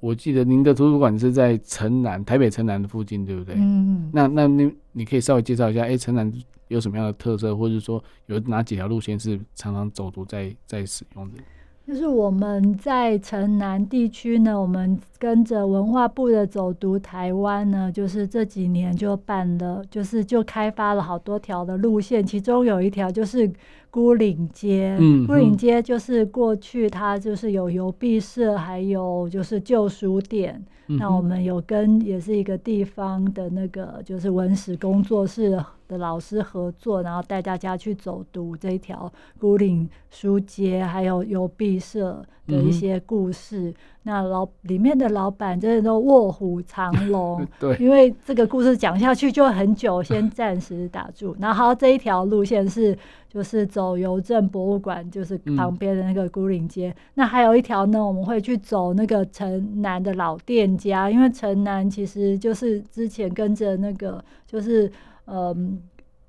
[0.00, 3.54] 我记得您的图书馆是在城南，台北城南的附近，对不对？
[3.56, 6.32] 嗯，嗯那那你你可以稍微介绍一下，诶、欸，城南
[6.68, 11.38] 有什么样的特色，或者说有哪几条路线是常常走读在在使用的？
[11.86, 23.48] 就是我们在城南地区呢，我们跟着文化部的走读台湾呢，就是这几年就办了，就是就开发了好多条的路线，其中有一条就是
[23.96, 24.94] 牯岭街。
[25.00, 30.62] 嗯，牯岭街就是过去它就是有邮币社，还有就是旧书店。
[30.88, 43.70] 嗯、那我们有跟也是一个地方的那个就是文史工作室的老师合作，然后带大家去走读这一条孤岭书街，还有邮币社的一些故事。
[43.70, 51.36] 嗯、那老里面的老板真的都卧虎藏 龙，对，因为这个故事讲下去就很久，先暂时打住。
[51.38, 52.96] 然后这一条路线是
[53.28, 56.90] 就是走邮政博物馆，就是旁边的那个孤岭街。
[56.90, 64.90] 嗯、那还有一条呢，我们会去走那个城南的老店家，因为城南其实就是之前跟着那个就是。
[65.26, 65.56] 呃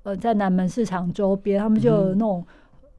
[0.04, 2.46] 呃，在南门市场周边，他们就有那种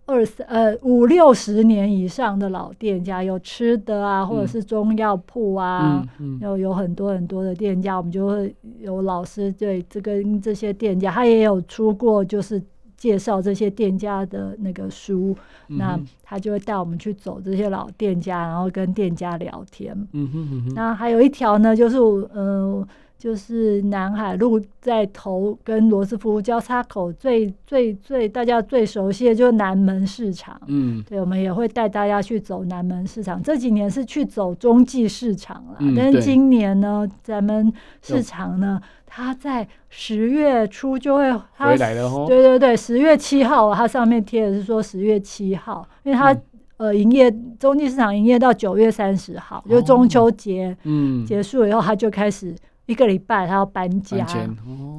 [0.06, 12.62] 二三呃五六十年以上的老店家，有吃的啊，或者是中药铺啊，有、嗯嗯、有很多很多的店家，我们就会有老师对这跟这些店家，他也有出过就是
[12.98, 15.36] 介绍这些店家的那个书，
[15.70, 19.96] 嗯、那他就会带我们去走这些老店家，然后跟店家聊天。
[20.14, 22.88] 嗯哼嗯哼，那还有一条呢，就是呃。
[23.19, 33.43] 就是南海路在头跟罗斯福交叉口最最最大家最熟悉的就是南门市场，嗯，对，我们也会带大家去走南门市场。
[33.43, 37.69] 这几年是去走中继市场了，嗯、但是今年呢，咱们
[38.01, 42.23] 市场呢，它在十月初就会它回来了哦。
[42.25, 46.41] 对对对，十月七号，它上面贴的是说十月七号，因为它、嗯、
[46.77, 47.29] 呃营业
[47.60, 52.55] 中继市场营业到九月三十号，就中秋节嗯结束以后，它就开始。
[52.89, 54.17] 一个礼拜他要搬家，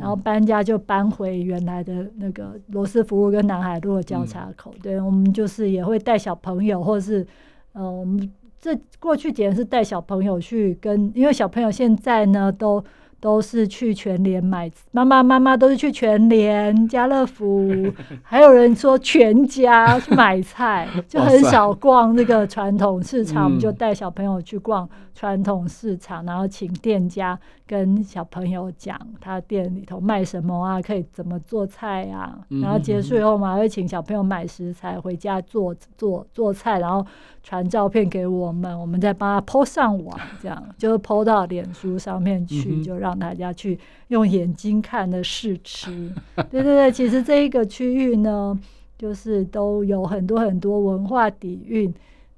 [0.01, 4.73] 然后搬家就搬回原来的那个罗斯福路跟南海路的交叉口。
[4.77, 7.27] 嗯、对，我们就是也会带小朋友，或者是
[7.73, 12.83] 呃，我们这过去几年是带小朋友去跟，因为小朋友现在呢都。
[13.21, 17.71] 都是去全联买，妈妈妈妈都是去全联、家乐福，
[18.25, 37.05] 还有人说全家去买菜， 就很少逛那个传统市场，我们就带小朋友去逛传统市场，然后请店家跟小朋友讲他店里头卖什么啊，可以怎么做菜啊，然后结束以后，我们还会请小朋友买食材回家做做做菜，然后
[37.43, 43.10] 传照片给我们，我们再帮他 po 上网，这样就是 po 到脸书上面去，就让。
[43.11, 43.77] 让大家去
[44.09, 46.13] 用眼睛看的试吃，
[46.49, 48.57] 对对对，其实这一个区域呢，
[48.97, 51.93] 就是都有很多很多文化底蕴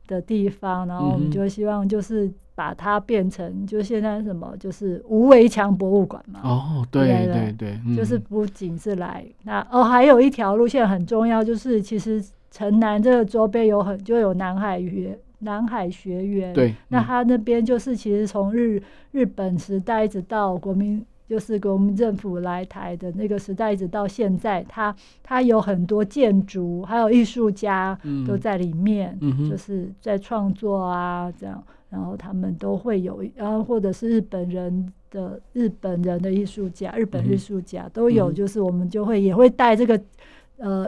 [0.07, 6.41] 的地方，然后我们就希望就是把它变成，就现在什么，就是无围墙博物馆嘛。
[6.43, 40.01] 哦，对对对，就是不仅是来那哦，还有一条路线很重要，就是其实城南这个周边有很就有南海学南海学园，对，那他那边就是其实从日日本时代一直到国民，就是国民政府来台的那个时代，一直到现在，他他有很多建筑，还有艺术家都在里面，嗯、就是在创作啊这样，然后他们都会有，然后或者是日本人的日本人的艺术家，日本艺术家都有，就是我们就会也会带这个
[40.59, 40.87] 呃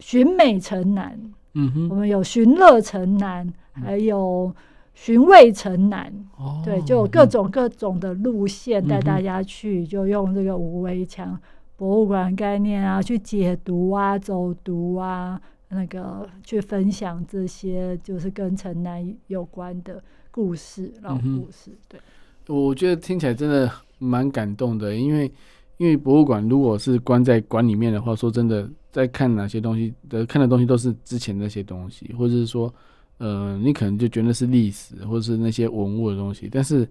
[0.00, 1.18] 寻美城南。
[1.54, 4.52] 嗯哼，我们有寻乐城南，还有
[4.92, 11.40] 寻味城南，嗯、对，就有各种各种的路线带大家去，嗯、就用这个无围墙
[11.76, 21.70] 博物馆概念啊，去解读啊，走读啊，那个去分享这些就是跟城南有关的故事，老故事。
[21.88, 22.00] 对，
[22.48, 25.30] 我觉得听起来真的蛮感动的，因为
[25.76, 28.68] 因为博物馆如果是关在馆里面的话，说真的。
[28.94, 32.72] 在看哪些东西的，看的东西都是之前那些东西，或者是说，
[33.18, 36.48] 呃，你可能就觉得是历史，或者是那些文物的东西。
[36.48, 36.88] 但是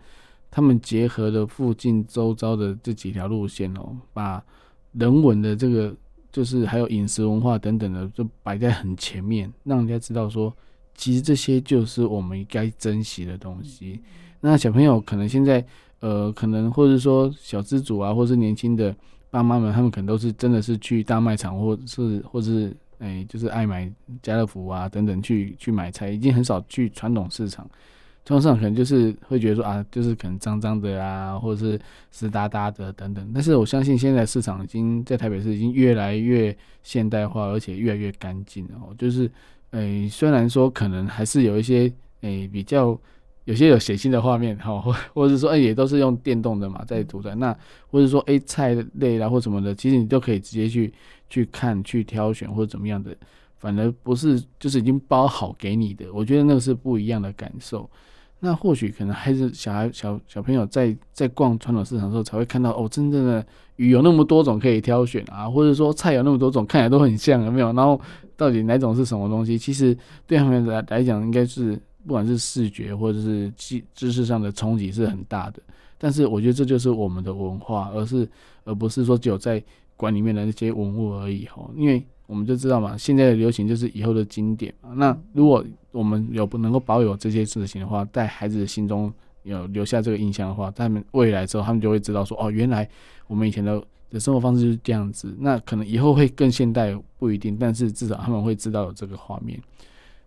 [0.51, 4.43] 他们结合了附近周遭的这几条路线哦，把
[4.91, 5.95] 人文的这个，
[6.29, 10.53] 就是还有饮食文化等等的，就摆在很前面，让人家知道说，
[10.95, 14.01] 其实这些就是我们该珍惜的东西。
[14.41, 15.65] 那小朋友可能现在，
[16.01, 18.93] 呃，可能或者说小资主啊，或是年轻的。
[19.33, 23.91] 爸妈们，他们可能都是真的是去大卖场，或是或者是哎、就是爱买
[24.21, 27.67] 家乐福啊等等去去买菜，已经很少去传统市场。
[28.25, 33.31] 传统市场可能就是会觉得说啊，就是可能脏脏的啊，或者是湿哒哒的等等。
[33.33, 38.75] 但是我相信现在市场已经在台北市已经越来越现代化，而且越来越干净了。
[38.99, 39.25] 就是
[39.71, 41.91] 哎、欸，虽然说可能还是有一些
[42.21, 42.95] 哎、欸、比较。
[43.45, 47.35] 有些有血腥的画面，哈，或或者说，哎、欸，也都是用电动的嘛，在涂的。
[47.35, 47.53] 那
[47.91, 50.93] 或者说，哎、欸，菜类啦或什么的，其实你都可以直接去
[51.29, 53.13] 去看、去挑选或者怎么样的，
[53.57, 56.05] 反而不是就是已经包好给你的。
[56.13, 57.89] 我觉得那个是不一样的感受。
[58.39, 67.73] 那或许可能还是小孩、小小朋友在在逛传统市场的时候，才会看到哦，真正的鱼有那么多种可以挑选啊，或者说菜有那么多种，看起来都很像，有没有？
[67.73, 67.99] 然后
[68.37, 69.57] 到底哪种是什么东西？
[69.57, 71.77] 其实对他们来来讲，应该是。
[72.05, 75.61] 不管是视觉或者是知知识上的冲击是很大的，
[75.97, 78.27] 但是我觉得这就是我们的文化，而是
[78.63, 79.63] 而不是说只有在
[79.95, 84.91] 馆里面的那些文物而已哈，因为我们就知道嘛，现在的流行就是以后的经典嘛。
[84.95, 92.89] 那如果我们有不能够保有这些事情的话，在孩子的心中有留下这个印象的话，他们未来之后，他们就会知道说，哦，原来
[93.27, 95.35] 我们以前的的生活方式就是这样子。
[95.39, 99.61] 那可能以后会更现代不一定，但是至少他们会知道有这个画面。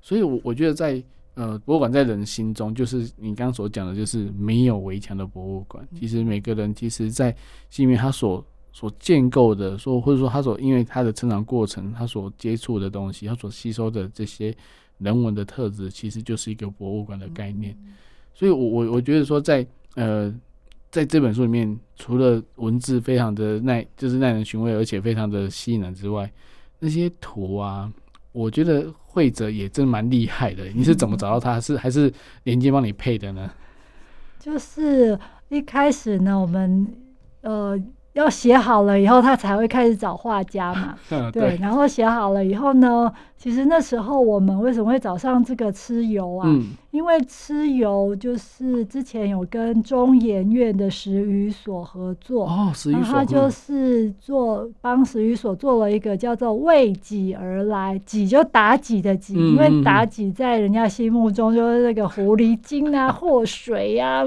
[0.01, 1.03] 所以，我我觉得在
[1.37, 5.87] 呃博物馆在人心中，就是你刚刚所讲的，就是没有围墙的博物馆。
[5.95, 7.31] 其实每个人其实，在
[7.71, 14.55] 心里面他所所建构的，说或者说他所因为他的成长过程，他所接触的东西，他所吸收的这些
[14.99, 17.77] 人文的特质，其实就是一个博物馆的概念。
[18.35, 20.35] 所以我，我我我觉得说在，在呃，
[20.91, 26.31] 在这本书里面，除了文字非常的耐，就是耐人寻味，而且非常的吸引人之外，
[26.79, 27.93] 那些图啊，
[28.37, 30.65] 我觉得慧泽也真蛮厉害的。
[30.75, 31.59] 你是怎么找到他？
[31.59, 32.13] 是还是
[32.43, 33.51] 连接帮你配的呢？
[34.39, 35.19] 就是
[35.49, 36.87] 一开始呢，我们
[37.41, 37.81] 呃。
[38.17, 40.95] 要写好了以后，他才会开始找画家嘛。
[41.09, 46.49] 对，对，然后写好了以后呢，其实那时候我们为什么会找上这个蚩尤啊？
[46.49, 64.27] 嗯、因为蚩尤就是之前有跟中研院的史语所合作哦，史语所，他就是做帮史语所做了一个叫做“为己而来”，己就妲己的己，嗯、因为妲己在人家心目中就是那个狐狸精啊、 祸水呀、啊，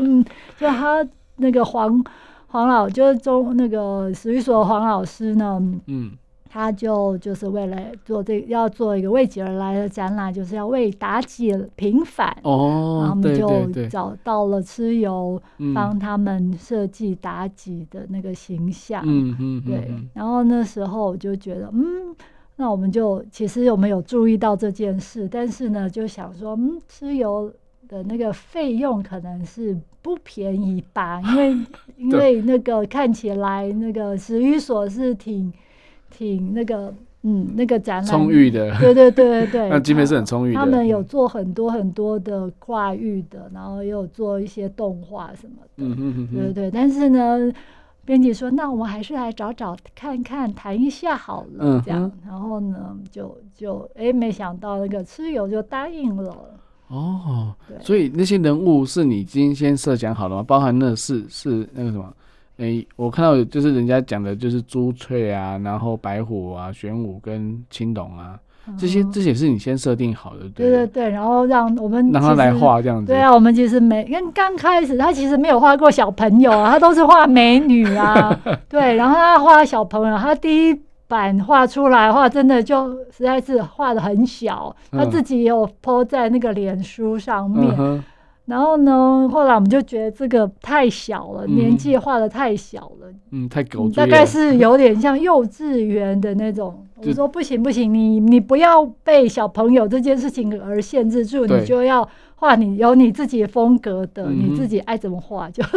[0.60, 1.04] 就他
[1.38, 2.04] 那个黄。
[2.50, 6.12] 黄老就是中那个史语所的黄老师呢，嗯，
[6.50, 15.40] 他就就是为了做这要做一个为己而来的展览，就是要为妲己平反哦，然后我们就找到了蚩尤，
[15.76, 22.16] 帮他们设计妲己的那个形象，嗯嗯，对，然后那时候我就觉得，嗯，
[22.56, 27.54] 那我们就其实我们有注意到这件事，但是呢，就想说，嗯，蚩尤
[27.90, 31.58] 的那个费用可能是不便宜吧， 因为
[31.98, 35.52] 因为那个看起来那个史语所是挺
[36.10, 40.60] 挺那个嗯那个展览充裕的，对对对对对， 那经费是很充裕的。
[40.60, 46.72] 他们有做很多很多的跨域的，然后也有做一些动画什么的，嗯哼哼哼对对对。
[46.72, 47.52] 但是呢，
[48.06, 52.04] 编辑说，那我们还是来找找看看谈一下好了，这样。
[52.04, 56.56] 嗯、然后呢，就就哎、欸，没想到那个蚩尤就答应了。
[56.90, 60.44] 哦，对所以那些人物是你今天先设想好的吗？
[60.44, 62.14] 包含那是是那个什么？
[62.58, 68.38] 诶、欸，我看到就是人家讲的，就是朱翠啊，然后白虎啊、玄武跟青龙啊，
[68.78, 73.14] 这些这些是你先设定好的，对对对对，然后让我们让他来画这样子。
[73.14, 78.38] 对啊，我们其实没，因为刚开始他其实没有画过小朋友啊，他都是画美女啊，
[78.68, 80.80] 对，然后他画小朋友，他第一。
[81.10, 87.76] 版画出来的话，真的就实在是画的很小，他自己也有 po 在那个脸书上面。
[87.80, 88.02] 嗯、
[88.46, 96.86] 然后呢，后来我们就觉得这个太小了，嗯、年纪画的太小了，嗯，太狗，大概是有点像幼稚园的那种。
[97.02, 105.64] 就我说不行不行，你你不要被小朋友这件事情而限制住，你就要画你有你自己的风格的，嗯、你自己爱怎么画就。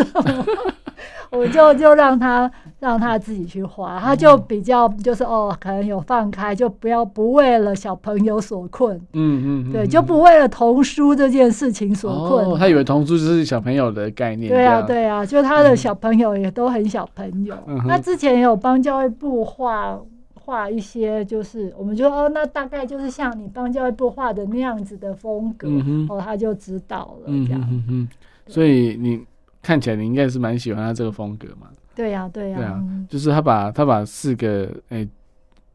[1.32, 12.44] 我就就让他让他自己去画，他就比较就是哦，可能有放开，就不要不为了小朋友所困，嗯嗯，对，就不为了童书这件事情所困。
[12.44, 14.50] 哦，他以为童书就是小朋友的概念。
[14.50, 17.56] 对啊，对啊，就他的小朋友也都很小朋友。
[17.66, 19.98] 嗯、他之前也有帮教育部画
[20.34, 27.60] 画一些，就是我们就哦，那大概就是像你帮教育部画的那样子的风格，嗯、哼哦，他就知道了这样。
[27.62, 28.08] 嗯哼哼，
[28.46, 29.24] 所以你。
[29.62, 31.68] 看起来你应该是蛮喜欢他这个风格嘛？
[31.94, 35.08] 对呀、啊，对呀，对啊，就是他把他把四个诶、欸，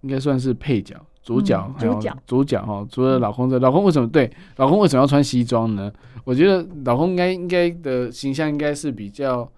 [0.02, 2.86] 应该算是配角、主角、嗯、主角、主角哈。
[2.92, 5.92] 除了老公这，老公为什么对老公为什么要穿西装呢？
[6.24, 9.50] 我觉得老公应该应该的形象应该是比较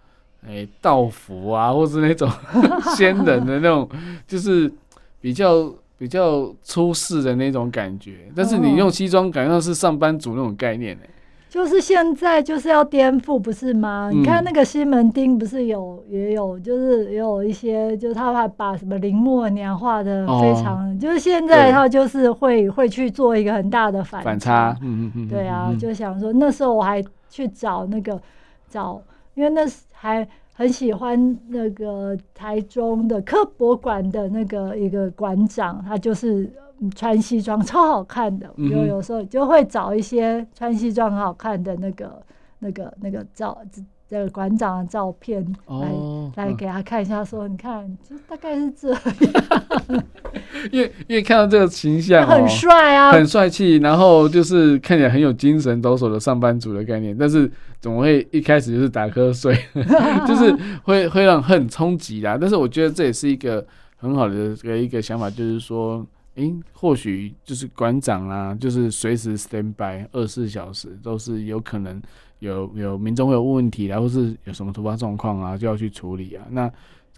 [0.46, 2.30] 诶、欸、道服啊，或是那种
[2.96, 3.90] 仙人的那种，
[4.28, 4.72] 就是
[5.22, 8.30] 比较比较出世的那种感觉。
[8.36, 11.10] 但是你用西装，感觉上是上班族那种概念呢、欸。
[11.50, 14.10] 就是现在就是要颠覆，不是吗？
[14.14, 24.26] 嗯、你看那个西门町不是有也有，就是也有一些，就是他还把什么林默娘画的非常，哦、就是现在他就是会会去做一个很大的反差。
[24.26, 28.22] 反差，嗯嗯嗯，对啊，就想说那时候我还去找那个
[28.70, 29.02] 找，
[29.34, 36.48] 因为那时还很喜欢那个台中的科博馆的那个一个馆长，他就是。
[36.96, 42.22] 穿西装超好看的，就有时候就会找一些穿西装很好看的那个、
[42.60, 43.58] 那个、那个照，
[44.08, 49.02] 这个馆长的照片来、哦、来给他看一下，说你看，就大概是这样。
[50.72, 59.54] 因为因为看到这个形象、哦，很帅啊，很帅气，然后就是看起来很有精神抖擞的上班族的概念，但是怎么会一开始就是打瞌睡，
[60.26, 62.38] 就是会会让很冲击啦。
[62.40, 63.66] 但是我觉得这也是一个。
[64.02, 66.08] 很好的一个想法，就是说，
[66.40, 72.02] 诶、欸，或许就是馆长啊，就是随时 stand by 二十四小时，都是有可能
[72.40, 76.46] 有有民众会有问题啊，或是有什么突发状况啊，就要去处理啊。
[76.50, 76.72] 那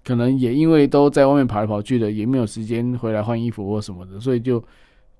[0.03, 4.63] 可能也因为都在外面跑来跑去的，也没有时间回来换衣服或什么的，所以就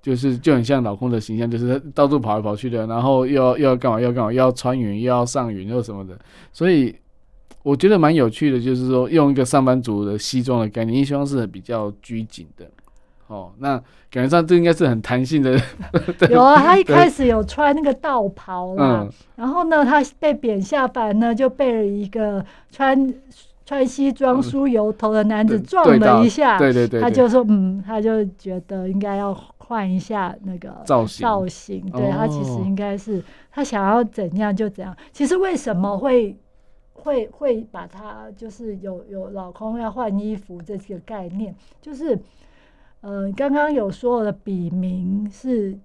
[0.02, 6.20] 就是就很像老公的形象，就是到处跑来跑去的，然后又要又要干嘛，又要干嘛，又要穿云，又要上云，又什么的，
[6.52, 6.96] 所以。
[7.64, 12.68] 我觉得蛮有趣的，就是说用一个上班族的西装的概念，西装是比较拘谨的，
[13.32, 13.78] 哦，那
[14.10, 15.58] 感觉上这应该是很弹性的。
[16.30, 23.14] 有啊，他一开始有穿那个道袍啦，嗯、然后呢，他被贬下凡呢，就被了一个穿
[23.66, 34.94] 穿西装梳油头的男子撞了一下，对对对，他就说，嗯，他就觉得应该要换一下那个造型，造型，对、哦、他其实应该是他想要怎样就怎样。
[35.14, 36.38] 其实为什么会？
[37.04, 42.16] 会会把他就是有有老公要换衣服这个概念，就是
[43.02, 45.78] 呃刚刚有说我的笔名是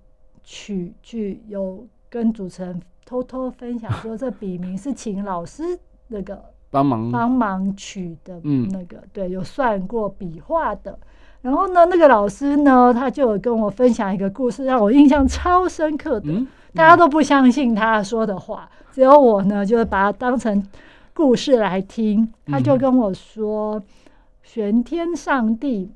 [0.42, 8.40] 取具有跟主持人偷偷分享说，这笔名是请老师那个 帮忙帮忙取的，
[8.70, 10.98] 那个、嗯、对有算过笔画的。
[11.42, 16.30] 然后呢，那个老师呢，他就有跟我分享一个故事，让我印象超深刻的。
[16.30, 20.62] 嗯嗯、大家都不相信他说的话，只有我呢，就是把它当成。
[21.14, 23.82] 故事来听，他就跟我说，
[24.42, 25.90] 玄天上帝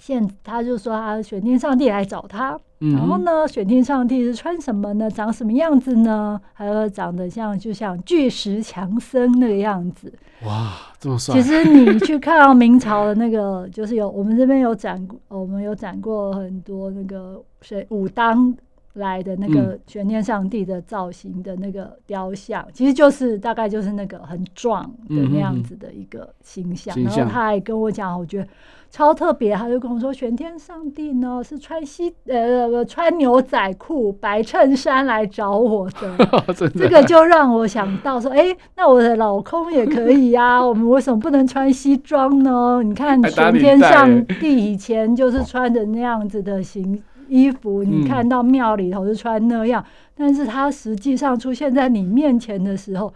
[0.00, 5.10] 现，他就说他玄天上帝来找他，然后呢，玄天上帝是穿什么呢？
[5.10, 6.40] 长什么样子呢？
[6.54, 10.12] 还有长得像就像巨石强森那个样子。
[10.44, 11.34] 哇，这么帅！
[11.34, 18.56] 其实你去看到明朝的那个， 就是有我们这边有展，我们有展过很多那个谁武当。
[18.94, 26.92] 来的那个玄天上帝的造型的那个雕像，嗯、其实就是大概就是那个很壮的那样子的一个形象。
[26.98, 28.48] 嗯、然后他还跟我讲，我觉得
[28.90, 29.54] 超特别。
[29.54, 36.16] 他就跟我说，玄天上帝呢是穿西呃穿牛仔裤、白衬衫来找我的。
[36.52, 40.60] 的这个就让我想到说，哎、欸，那我的老公也可以呀、啊。
[40.66, 42.82] 我们为什么不能穿西装呢？
[42.82, 47.02] 你看玄天上帝以前就是穿的那样子的形。
[47.32, 49.86] 衣服你看到庙里头是穿那样，嗯、
[50.16, 53.14] 但是他实际上出现在你面前的时候，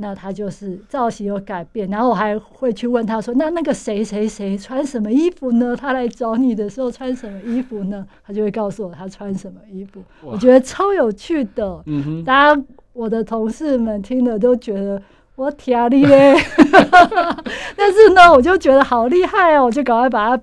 [0.00, 1.88] 那他就是造型有改变。
[1.90, 5.76] 然后我还会去问他说：“那那个谁谁谁穿什么衣服呢？
[5.76, 10.02] 他来找你的时候穿什么衣服呢？”他就会告诉我他穿什么衣服。
[10.22, 11.82] 我觉得超有趣的。
[11.86, 15.02] 嗯哼，大家我的同事们听了都觉得
[15.36, 16.34] 我天厉嘞，
[17.76, 20.42] 但是呢，我就觉得好厉害哦，我就赶快把它。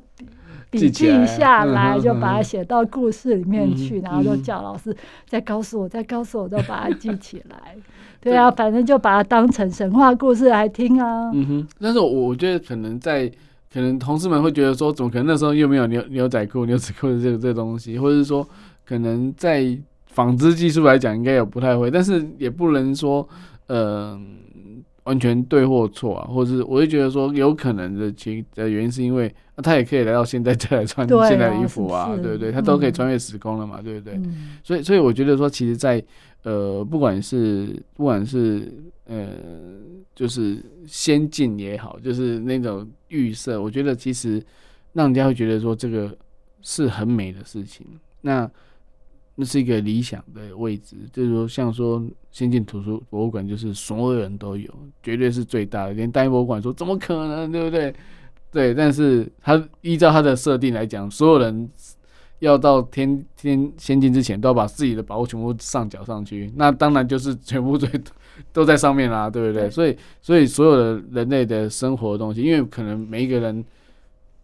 [0.72, 4.94] 笔记下来，就把它写到故事里面去，然后就叫老师
[5.26, 7.78] 再告诉我，再告诉我，都把它记起来。
[8.26, 11.32] 对啊，反正就把它当成神话故事来听啊。
[11.34, 13.28] 嗯哼，但是我我觉得可能在，
[13.72, 18.48] 可能同事们会觉得说，怎么可能那时候又没有牛牛仔裤、牛仔裤的这个这个东西，或者是说，
[18.84, 23.28] 可能在纺织技术来讲，应该也不太会，但是也不能说，
[23.68, 24.20] 呃。
[25.06, 32.52] 完全对或错啊，或者是我会觉得说有可能的其的原因是因为、啊、他也可以来到现在再来穿现在的衣服啊，对不、啊、对，对？
[32.52, 34.14] 他都可以穿越时空了嘛，嗯、对不对？
[34.16, 36.06] 嗯、所以所以我觉得说，其实在，在
[36.44, 38.72] 呃，不管是不管是
[39.06, 39.30] 呃，
[40.14, 44.44] 就是先进也好，就是那种预设，我觉得其实
[44.94, 46.16] 让人家会觉得说这个
[46.62, 47.86] 是很美的事情。
[48.22, 48.50] 那。
[49.38, 52.02] 那是一个理想的位置，就是说，像说
[52.32, 55.92] 先进图书博物馆，就是所有人都有，绝对是最大的。
[55.92, 57.94] 连大英博物馆说怎么可能，对不对？
[58.56, 61.70] 对，但是他依照他的设定来讲，所有人
[62.40, 67.90] 要到天天仙境之前，都要把自己的宝物全部上缴上去，那当然就是全部最
[68.54, 69.64] 都在上面啦，对不对？
[69.64, 73.62] 对，所以，所以所有的人类的生活的东西，因为可能每一个人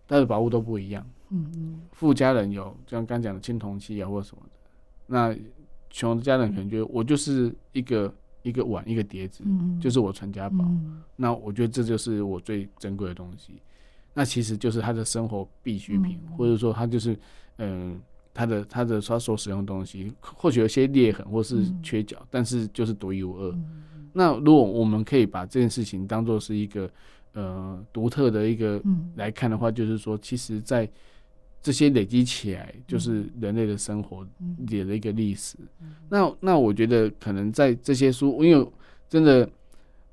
[0.09, 4.49] 他的宝物都不一样，嗯嗯，富家人有就像刚讲的青铜器啊，或者什么的。
[5.07, 5.34] 那
[5.89, 10.66] 穷的家人可能觉得我就是一个一个碗一个碟子，嗯、就是我传家宝。
[10.66, 13.53] 嗯、那我觉得这就是我最珍贵的东西。
[14.14, 17.14] 那其实就是他的生活必需品，嗯、或者说他就是
[17.57, 17.99] 嗯、呃，
[18.34, 23.51] 他的他的他所使用的东西，或许有些裂痕或是缺角，嗯、但是就是独一无二。
[23.51, 23.84] 嗯、
[24.14, 26.89] 那如果我们可以把这件事情当做是一个
[27.34, 28.82] 呃独特的一个
[29.16, 30.89] 来看的话，就是说，其实，在
[31.62, 34.28] 这些累积起来，就是人类的生活
[34.68, 35.55] 里的一个历史。
[35.80, 38.68] 嗯、那那我觉得可能在这些书，因为
[39.07, 39.47] 真的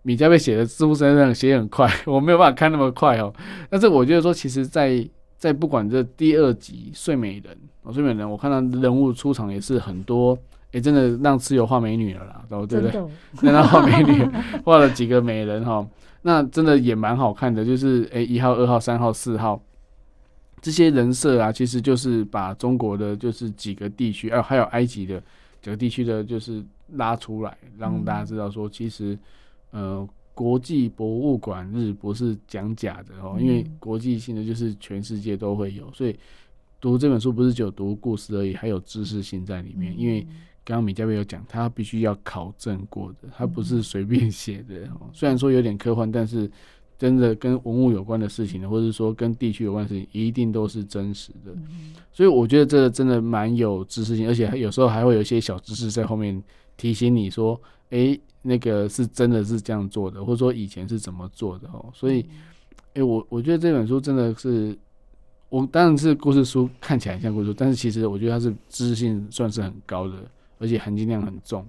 [0.03, 3.33] 米家贝写的似乎身上写很快， 我没有办法看那么快哦。
[3.69, 7.43] 但是我觉得说，其实在，在在不管这第二集《睡美人》
[7.83, 10.35] 哦，《睡美人》，我看到人物出场也是很多，
[10.67, 12.91] 哎、欸，真的让蚩尤画美女了啦，对不对？
[13.43, 14.27] 让他画美女，
[14.65, 15.89] 画了几个美人哈、哦，
[16.23, 19.61] 那真的也蛮好看的，就是哎，一号、二号、三号、四号。
[20.61, 25.23] 这些人设啊，其实就是把中国的就是几个地区，啊，还有埃及的
[25.63, 26.61] 几个地区的，就是
[26.95, 29.17] 拉出来，让大家知道说，其实，
[29.71, 36.17] 呃，国际博物馆日不是讲假的哦，因为国际性的就是全世界都会有，所以
[36.81, 39.99] 读这本书不是只有读故事而已，还有知识性在里面。
[39.99, 40.23] 因为
[40.65, 45.11] 刚刚米家贝有讲，他必须要考证过的，他不是随便写的哦。
[45.13, 46.51] 虽然说有点科幻，但是。
[46.99, 51.55] 真的跟文物有关的事情，或者说跟地区有关的事情，一定都是真实的。
[52.13, 56.43] 所以我觉得这个真的蛮有知识性，而且有时候还会有一些小知识在后面
[56.79, 57.61] 提醒你说
[57.91, 62.25] ：“诶，那个是真的是这样做的，或者说以前是怎么做的哦。”所以，
[62.95, 64.79] 诶，我我觉得这本书真的是，
[65.51, 70.15] 我当然是故事书，看起来像故事书，但是其实我觉得它是知识性算是很高的，
[70.59, 71.67] 而且含金量很重，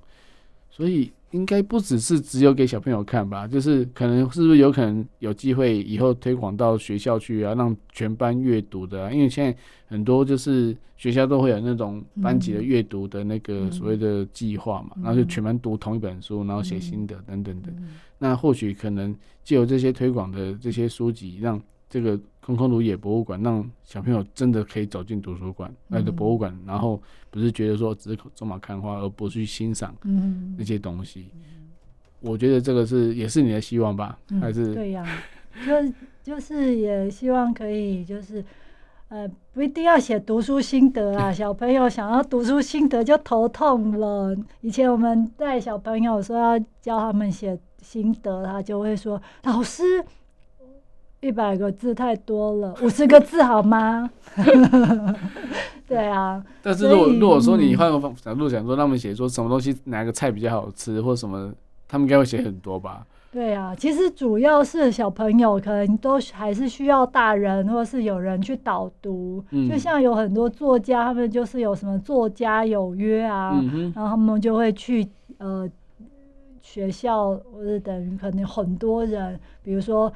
[0.79, 1.11] 所以。
[1.31, 9.55] 应该不只是只有给小朋友看吧，就是可能是不是有可能有机会以后推广到学校去啊，让全班阅读的啊，因为现在
[9.85, 17.71] 很多就是学校都会有那种班级的阅读的那个所谓的计划嘛，然后就全班读同一本书，然后写心得等等的。
[18.17, 29.93] 那或许可能借由这些推广的这些书籍，让这个空空如也博物馆让小朋友真的可以走进图书馆来的博物馆，然后不是觉得说只是走马看花，而不去欣赏
[30.57, 31.27] 那些东西。
[32.21, 34.17] 我觉得这个是也是你的希望吧？
[34.41, 35.05] 还是对呀，
[35.65, 38.43] 就就是也希望可以就是
[39.09, 44.35] 呃不一定要写读书心得啊， 小朋友想要读书心得就头痛了。
[44.61, 50.03] 以前我们带小朋友说要教他们写心得，他就会说老师。
[51.21, 54.09] 一百个字太多了，五十个字好吗？
[55.85, 56.41] 对啊。
[56.63, 61.51] 但是如果如果说你换个方角度想说，他们写说什么东西哪个菜比较好吃，或什么，
[61.89, 63.05] 他们应该会写很多吧？
[63.33, 69.43] 对啊，其实主要是小朋友可能都还是需要大人或是有人去导读。
[69.51, 69.69] 嗯。
[69.69, 73.91] 就像有很多作家，他们就是有什么作家有约啊，嗯。
[73.93, 75.05] 然后他们就会去
[75.37, 75.69] 呃
[76.61, 80.11] 学校，或者等于可能很多人，比如说。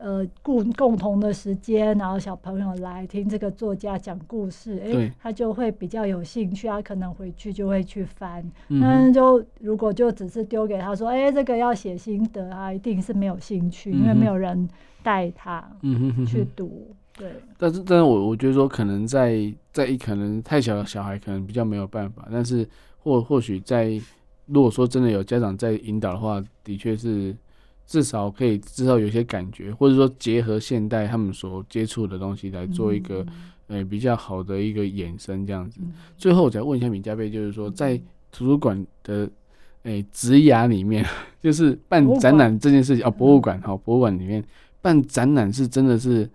[0.00, 8.40] 呃，共共同的时间，然后小朋友来听这个作家讲故事，哎、欸，他就会比较有兴趣，他可能回去就会去翻。
[8.68, 14.68] 嗯、但就如果就只是丢给他说，哎、欸，这个要写心得，啊一定是没有兴趣，嗯、因为没有人
[15.02, 15.68] 带他
[16.26, 16.86] 去读。
[16.90, 17.32] 嗯、对。
[17.58, 22.64] 但是，但是我我觉得说，可能在在一可能太小的小孩可能比较没有办法，但是
[22.98, 24.00] 或或许在
[24.46, 27.34] 如果说真的有家长在引导的话，的确是。
[27.88, 33.24] 至少可以至少有些感觉，或者说结合现代他们所接触的东西来做一个、
[33.68, 35.80] 嗯、呃比较好的一个衍生这样子。
[35.82, 37.96] 嗯、最后我再问一下米加贝，就是说在
[38.30, 39.26] 图书馆的
[39.84, 41.02] 诶职涯里面，
[41.40, 44.44] 就是办展览这件事情啊，博物馆哈，博物馆里面
[44.82, 46.28] 办展览是真的是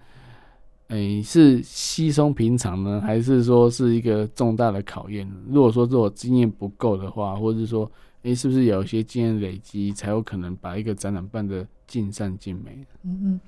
[0.87, 5.31] 诶、欸、是稀松平常呢，还是说是一个重大的考验？
[5.47, 7.89] 如果说这我经验不够的话，或者是说。
[8.23, 12.85] 诶、欸，是不是有一些经验累积，才有可能把一个展览办得尽善尽美？
[13.03, 13.39] 嗯嗯，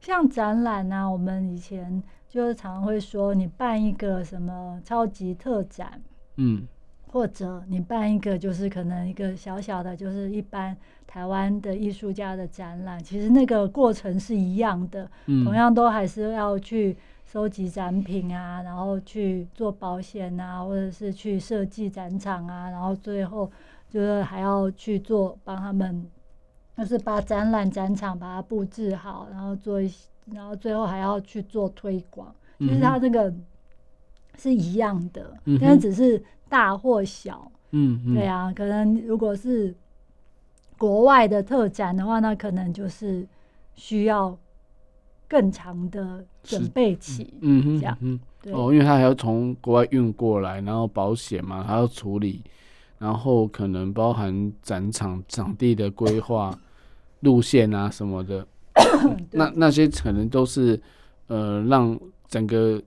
[0.00, 6.00] 像展览啊，我们以前就是常常会说，你办一个什么超级特展，
[6.36, 6.66] 嗯，
[7.08, 10.74] 或者你办一个就是可能一个小小的，就是一般
[11.06, 23.52] 台湾的艺术家的展览，其实那个过程是一样的，嗯，同样都还是要去收集展品啊，然后去做保险啊，或者是去设计展场啊，然后最后。
[23.92, 26.06] 就是还要去做帮他们，
[26.78, 32.34] 就是把展览展场把它布置好，然后做一些，然后最后还要去做推广。
[32.58, 33.30] 其实它这个
[34.38, 37.52] 是一样的，嗯、但是只是大或小。
[37.72, 39.74] 嗯哼，对啊，可能如果是
[40.78, 43.26] 国外的特展的话，那可能就是
[43.74, 44.34] 需要
[45.28, 47.34] 更长的准备期。
[47.40, 47.98] 嗯哼，这样。
[48.00, 52.42] 嗯，对哦，因为他还要从国外运过来，然后保险嘛，还要处理。
[53.02, 56.56] 然后可能包含展场场地的规划、
[57.20, 58.46] 路线啊什么的，
[59.32, 60.80] 那那些可能都是
[61.26, 61.98] 呃让
[62.28, 62.80] 整个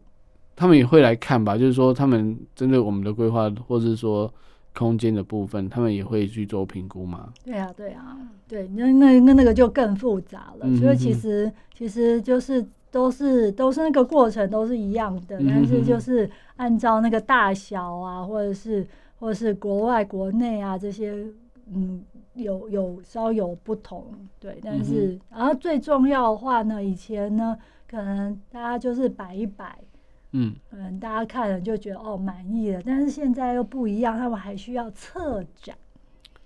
[0.55, 4.33] 他们也会来看吧，就是说他们针对我们的规划或者是说
[4.73, 7.33] 空间的部分，他们也会去做评估吗。
[7.43, 10.77] 对啊，对啊，对，那那那那个就更复杂了。
[10.77, 18.87] 所以其实其实就是都是都是那个过程都是一样的，但是就是按照那个大小啊，或者是。
[19.19, 21.25] 或是国外、国内啊，这些
[21.67, 22.03] 嗯，
[22.33, 24.05] 有有稍有不同，
[24.39, 24.59] 对。
[24.61, 27.57] 但是，嗯、然后最重要的话呢，以前呢，
[27.87, 29.79] 可能大家就是摆一摆，
[30.31, 32.81] 嗯，可能大家看了就觉得哦满意了。
[32.85, 35.75] 但是现在又不一样，他们还需要策展。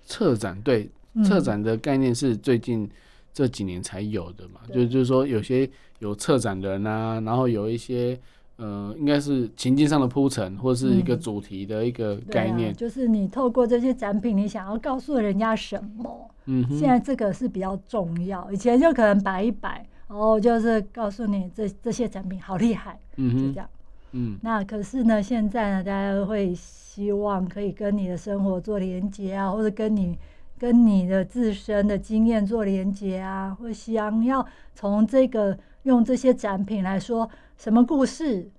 [0.06, 0.90] 策展对，
[1.26, 2.90] 策展的概念是最近
[3.34, 4.62] 这几年才有的嘛？
[4.70, 8.20] 嗯、就就是说，有些有策展的人啊，然后有一些。
[8.60, 12.72] 呃，应该是情境上的铺陈，或是一个主题的一个概念。
[12.72, 16.30] 嗯啊、就是你透过这些展品，你想要告诉人家什么？
[16.44, 18.52] 嗯，现在这个是比较重要。
[18.52, 23.70] 以前就可能摆一摆，然后就是告诉你这这些展品好厉害，嗯，就这样。
[24.12, 30.18] 嗯，那可是呢，现在呢，大家会希望可以跟你的生活做连接啊，或者跟你
[30.58, 34.46] 跟你的自身的经验做连接啊，或想要
[34.76, 37.30] 从这个用这些展品来说。
[37.60, 38.50] 什么故事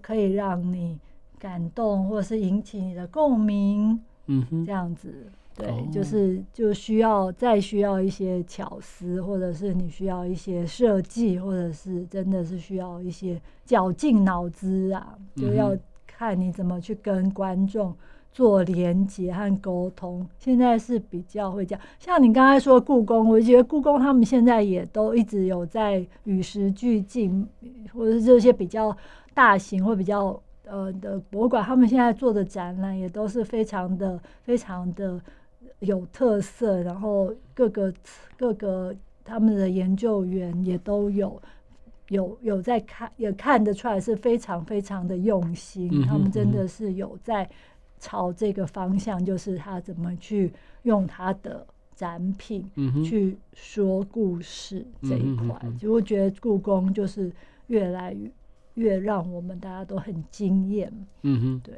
[0.00, 0.98] 可以让你
[1.38, 4.00] 感动，或者是引起你的共鸣？
[4.28, 15.76] 嗯哼，这样子，对，哦、就是就需要再需要一些巧思，或者是你需要一些设计，或者是真的是需要一些绞尽脑汁啊，就要
[16.06, 17.94] 看你怎么去跟观众。
[18.36, 21.80] 做连接和沟通，现在是比较会讲。
[21.98, 27.48] 像你刚才说故宫，我觉得故宫他们现在也都一直有在与时俱进，
[27.94, 28.94] 或者是这些比较
[29.32, 35.18] 大型或比较呃的博物馆，他们现在做的展览也都是非常的非常的
[35.78, 37.90] 有特色，然后各个
[38.36, 41.40] 各个他们的研究员也都有
[42.08, 47.48] 有有在看，也看得出来是非常非常的用心，嗯、哼他们真的是有在。
[48.06, 50.52] 朝这个方向，就是他怎么去
[50.84, 52.64] 用他的展品
[53.04, 57.32] 去说故事这一块，就我觉得故宫就是
[57.66, 58.30] 越来越
[58.74, 60.92] 越让我们大家都很惊艳。
[61.22, 61.74] 嗯哼，对。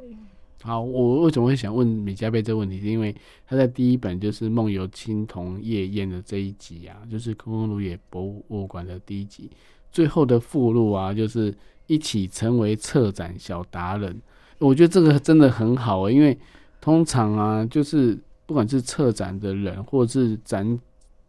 [0.61, 2.79] 好，我为什么会想问米加贝这个问题？
[2.79, 3.15] 是因为
[3.47, 9.49] 他在第一本就是《梦游青铜夜宴》的这一集啊，就是空空如也博物馆的第一集，
[9.91, 11.51] 最后的附录啊，就是
[11.87, 14.21] 一起成为策展小达人。
[14.59, 16.37] 我觉得这个真的很好欸，因为
[16.79, 20.79] 通常啊，就是不管是策展的人，或者是展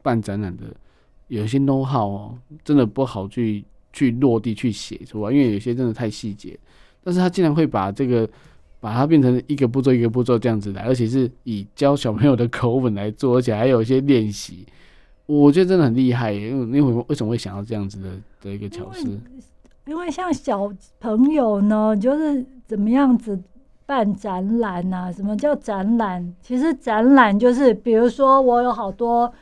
[0.02, 0.64] 办展览的，
[1.28, 6.58] 有些 know how 哦，真的不好去去落地去写出来，因为有些真的太细节。
[7.02, 8.28] 但是他竟然会把这个
[8.78, 14.66] 把它变成一个步骤一个步骤这样子来，而且是以教小朋友的口吻来做，而且还有一些练习，
[15.26, 16.32] 我觉得真的很厉害。
[16.32, 18.10] 因为因为为什么会想到这样子的
[18.42, 19.18] 的一个巧思？
[19.86, 23.36] 因为像小朋友呢，就是怎么样子
[23.84, 25.10] 办展览啊？
[25.10, 26.32] 什么叫展览？
[26.40, 29.32] 其实展览就是，比如说我有好多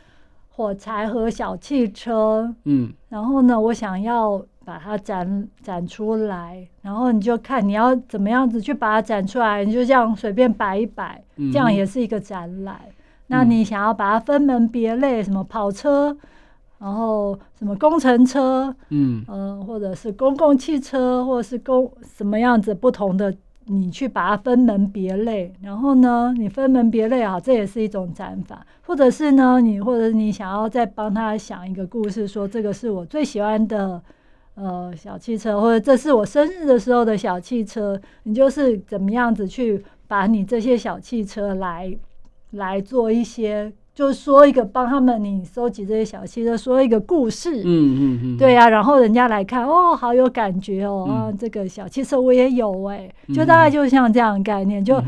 [0.48, 11.22] 火柴和、小汽车，嗯，然后呢，我想要把它展展出来，然后你就看你要怎么样子去把它展出来，你就这样随便摆一摆，
[11.52, 12.80] 这样也是一个展览。
[12.86, 12.94] 嗯、
[13.26, 16.16] 那你想要把它分门别类，什么跑车？
[16.78, 25.52] 然后什么工程车，嗯，呃，或者是公共汽车，或者是公什么样子不同的，你去把它分门别类。
[25.60, 28.64] 然后呢，你分门别类啊，这也是一种展法。
[28.82, 34.00] 或者是呢，你或者你想要再帮他想一个故事，说这个是我最喜欢的
[34.54, 38.00] 呃小汽车，或者这是我生日的时候的小汽车。
[38.22, 41.92] 你就是怎么样子去把你这些小汽车来
[42.52, 43.72] 来做一些。
[43.98, 55.02] 就说一个帮他们，你收集这些小汽车，说一个故事，嗯嗯嗯，对呀、啊，然后人家来看，哦，好有感觉哦，嗯、啊，这个小汽车我也有哎，就大概就像这样的概念，就。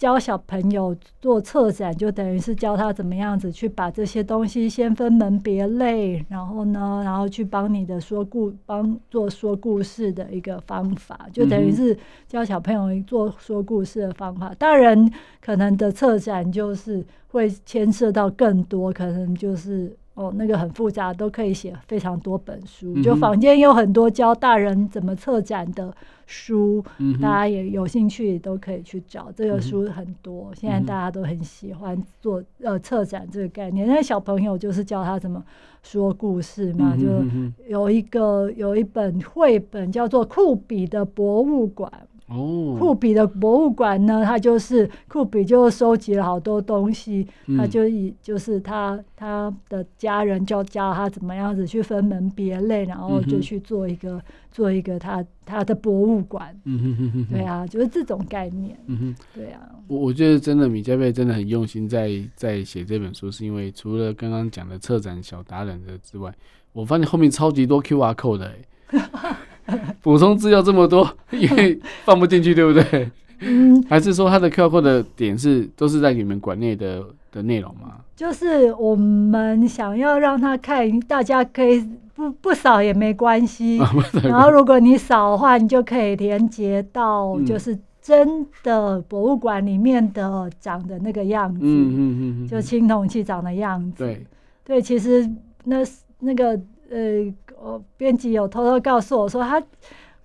[0.00, 11.94] 教小朋友做策展，就等于是教他怎么样子去把这些东西先分门别类，然后呢，然后去帮你的说故帮做说故事的一个方法，就等于是
[12.26, 14.54] 教小朋友做说故事的方法。
[14.54, 19.94] 大人可能的策展就是会牵涉到更多，可能就是。
[20.20, 22.94] 哦，那个很复杂，都可以写非常多本书。
[23.02, 25.90] 就坊间有很多教大人怎么策展的
[26.26, 29.32] 书，嗯、大家也有兴趣都可以去找。
[29.34, 33.86] 这个书很多，嗯、现在大家都很喜欢做呃策展这个概念。
[33.86, 35.42] 那小朋友就是教他怎么
[35.82, 41.90] 说故事嘛，嗯、就有一个有一本绘本叫做《酷比的博物馆》。
[42.30, 54.22] 哦，库比的博物馆呢，他就是库比就收集了好多东西，嗯、他就以就是他他的家人就教他怎么样子去分门别类，然后就去做一个、嗯、
[54.52, 56.56] 做一个他他的博物馆。
[56.64, 58.78] 嗯哼哼哼，对啊，就是这种概念。
[58.86, 59.60] 嗯哼，对啊。
[59.88, 66.32] 我我觉得真的米加贝真的很用心在在写这本书，是因为除了刚刚讲的策展小达人的之外，
[66.72, 68.64] 我发现后面超级多 QR code 的、欸。
[70.02, 73.10] 补充资料这么多， 因为放不进去，对不对？
[73.42, 77.02] 嗯，还是说它的 QR code 的点是都是在你们馆内的
[77.32, 77.96] 的内容吗？
[78.14, 81.82] 就是我们想要让他看，大家可以
[82.14, 83.80] 不不扫也没关系。
[83.80, 83.90] 啊、
[84.24, 91.60] 然后如果你扫的话，你就可以连接到就是真的博物馆里面的长的那个样子。
[91.62, 94.04] 嗯嗯嗯，嗯嗯就青铜器长的样子。
[94.04, 94.26] 对
[94.62, 95.26] 对，其实
[95.64, 95.78] 那
[96.18, 96.60] 那个
[96.90, 97.32] 呃。
[97.62, 99.62] 我编辑有偷偷告诉我说，他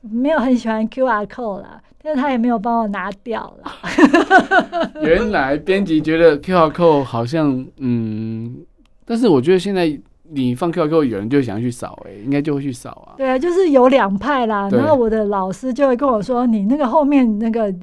[0.01, 3.73] 没有很喜欢 QR code 啦，但是他也没有帮我拿掉啦。
[5.03, 8.55] 原来编辑觉得 QR code 好像嗯，
[9.03, 13.13] 但是我觉得现在你放 QR code，有人就想要去扫，哎，应该就会去扫啊。
[13.17, 14.69] 对啊，就是有两派啦。
[14.71, 17.73] 然后我的老师就会跟我说：“你那个后面那个。”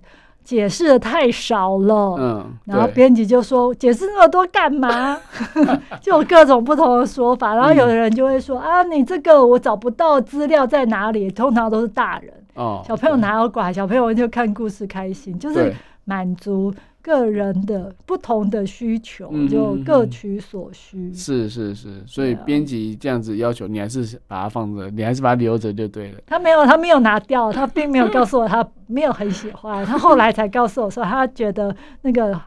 [0.45, 5.19] 解释的太少了，嗯，然后编辑就说解释那么多干嘛？
[6.01, 11.31] 就有各种不同的说法，然后有的人就会说、嗯、啊，你这个我找不到资料在哪里？
[11.31, 13.73] 通常都是大人，哦，小朋友哪有管？
[13.73, 15.75] 小朋友就看故事开心，就是
[16.05, 16.73] 满足。
[17.03, 20.97] 个人的不同的需求，就各取所需。
[20.97, 26.19] 嗯、是是是，所以编辑这样子要求你，还是把它放着，你还是把它留着就对了。
[26.27, 32.41] 他没有，他没有拿掉，他并没有告诉我他没有很喜欢，他后来才告诉我说他觉得那个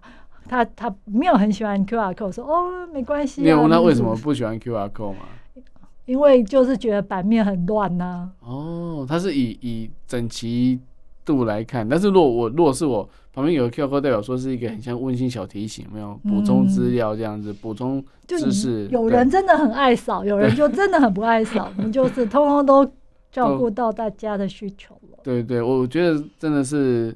[0.48, 3.44] 他他没有很喜欢 QR code，说哦没关系、啊。
[3.44, 5.26] 你有问他为什么不喜欢 QR code 吗？
[6.06, 8.48] 因为就是觉得版面很乱呐、啊。
[8.48, 10.80] 哦，他是以以整齐
[11.26, 13.10] 度来看，但是如果我如果是我。
[13.36, 18.88] 旁边有个 Q 哥代表说是一个很像温馨小提醒，没有补充资料这样子，补、嗯、充知识。
[18.90, 22.90] 有人真的很爱扫，有人就真的很不爱扫，你就是通通都
[23.34, 25.20] 照顾到大家的需求了。
[25.22, 27.14] 对对，我觉得真的是，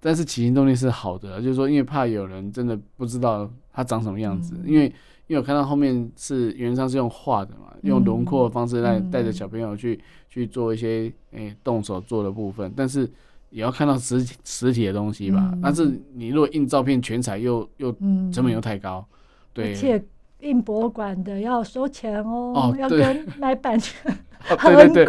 [0.00, 4.92] 但是起心动念是好的，就是说因为怕有人真的不知道他长什么样子，嗯、因为
[5.26, 13.10] 因为我看到后面是原上是用画的嘛，用轮廓的方式来带着小朋友去、嗯、去做一些诶、欸、动手做的部分，但是。
[13.50, 17.92] 也要看到实体实体的东西吧，嗯、但是你如果印照片全彩又又
[18.32, 19.16] 成本又太高，嗯、
[19.54, 20.04] 对，而且
[20.40, 23.94] 印博物馆的要收钱哦，哦要跟买版权、
[24.50, 25.06] 哦、 对对对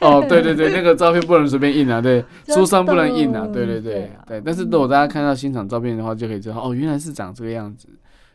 [0.00, 7.88] 哦，对对对，那个照片不能随便印啊，对， 书上不能印啊，对对对对，对，对，但是如果大家看到现场照片的话，就可以知道哦，原来是长这个样子，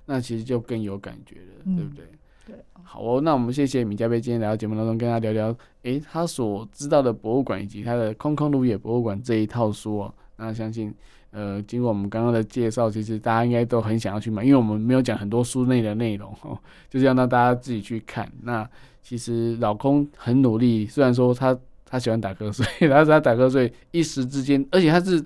[0.06, 2.06] 那其实就更有感觉了，嗯、对不对？
[2.46, 10.14] 对，好哦，那我们谢谢米加贝今天来到节目当中跟大家聊聊，诶，他所知道的博物馆以及他的空空如也博物馆这一套书哦。
[10.36, 10.94] 那相信，
[11.32, 16.58] 呃，经过我们刚刚的介绍，其实大家应该都很想要去买，因为我们没有讲很多书内的内容哦，
[16.90, 18.30] 就是要让大家自己去看。
[18.42, 18.70] 那
[19.02, 25.24] 其实老空很努力，虽然说他他喜欢打瞌睡， 但是他打瞌睡一时之间，而且他是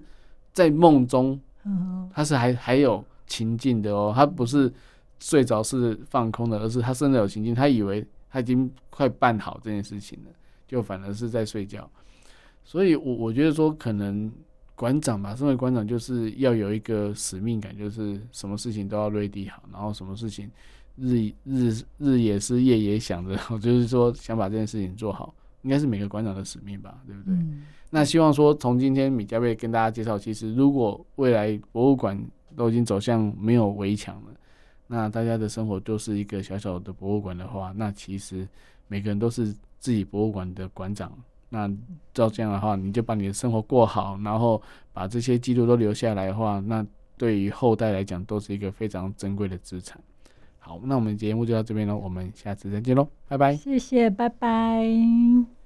[0.53, 1.39] 在梦中，
[2.13, 4.73] 他是还还有情境的哦，他不是。
[5.19, 10.31] 睡着是放空的，而是他真的有情境，他以为他已经快办好这件事情了，
[10.67, 11.89] 就反而是在睡觉。
[12.63, 14.31] 所以我，我我觉得说，可能
[14.75, 20.51] 馆长吧，身为馆长，就是要有一个使命感，就是什么事情都要 ready 好，然后什么事情
[20.97, 27.33] 日日日也是夜也想着， 就是说想把这件事情做好，应该是每个馆长的使命吧，对不对？
[27.33, 32.23] 嗯、那希望说，从今天米加贝跟大家介绍，其实如果未来博物馆
[32.57, 34.31] 都已经走向没有围墙了。
[34.87, 38.45] 那大家的生活都是一个小小的博物馆的话，那其实
[38.87, 41.11] 每个人都是自己博物馆的馆长。
[41.49, 41.71] 那
[42.13, 46.85] 照这样的话，你就把你的生活过好，然后把这些记录都留下来的话，那
[47.17, 49.97] 对于后代来讲都是一个非常珍贵的资产。
[50.59, 53.55] 好，那我们节目就到这边喽，我们下次再见喽，拜拜。
[53.55, 55.56] 谢谢，拜拜。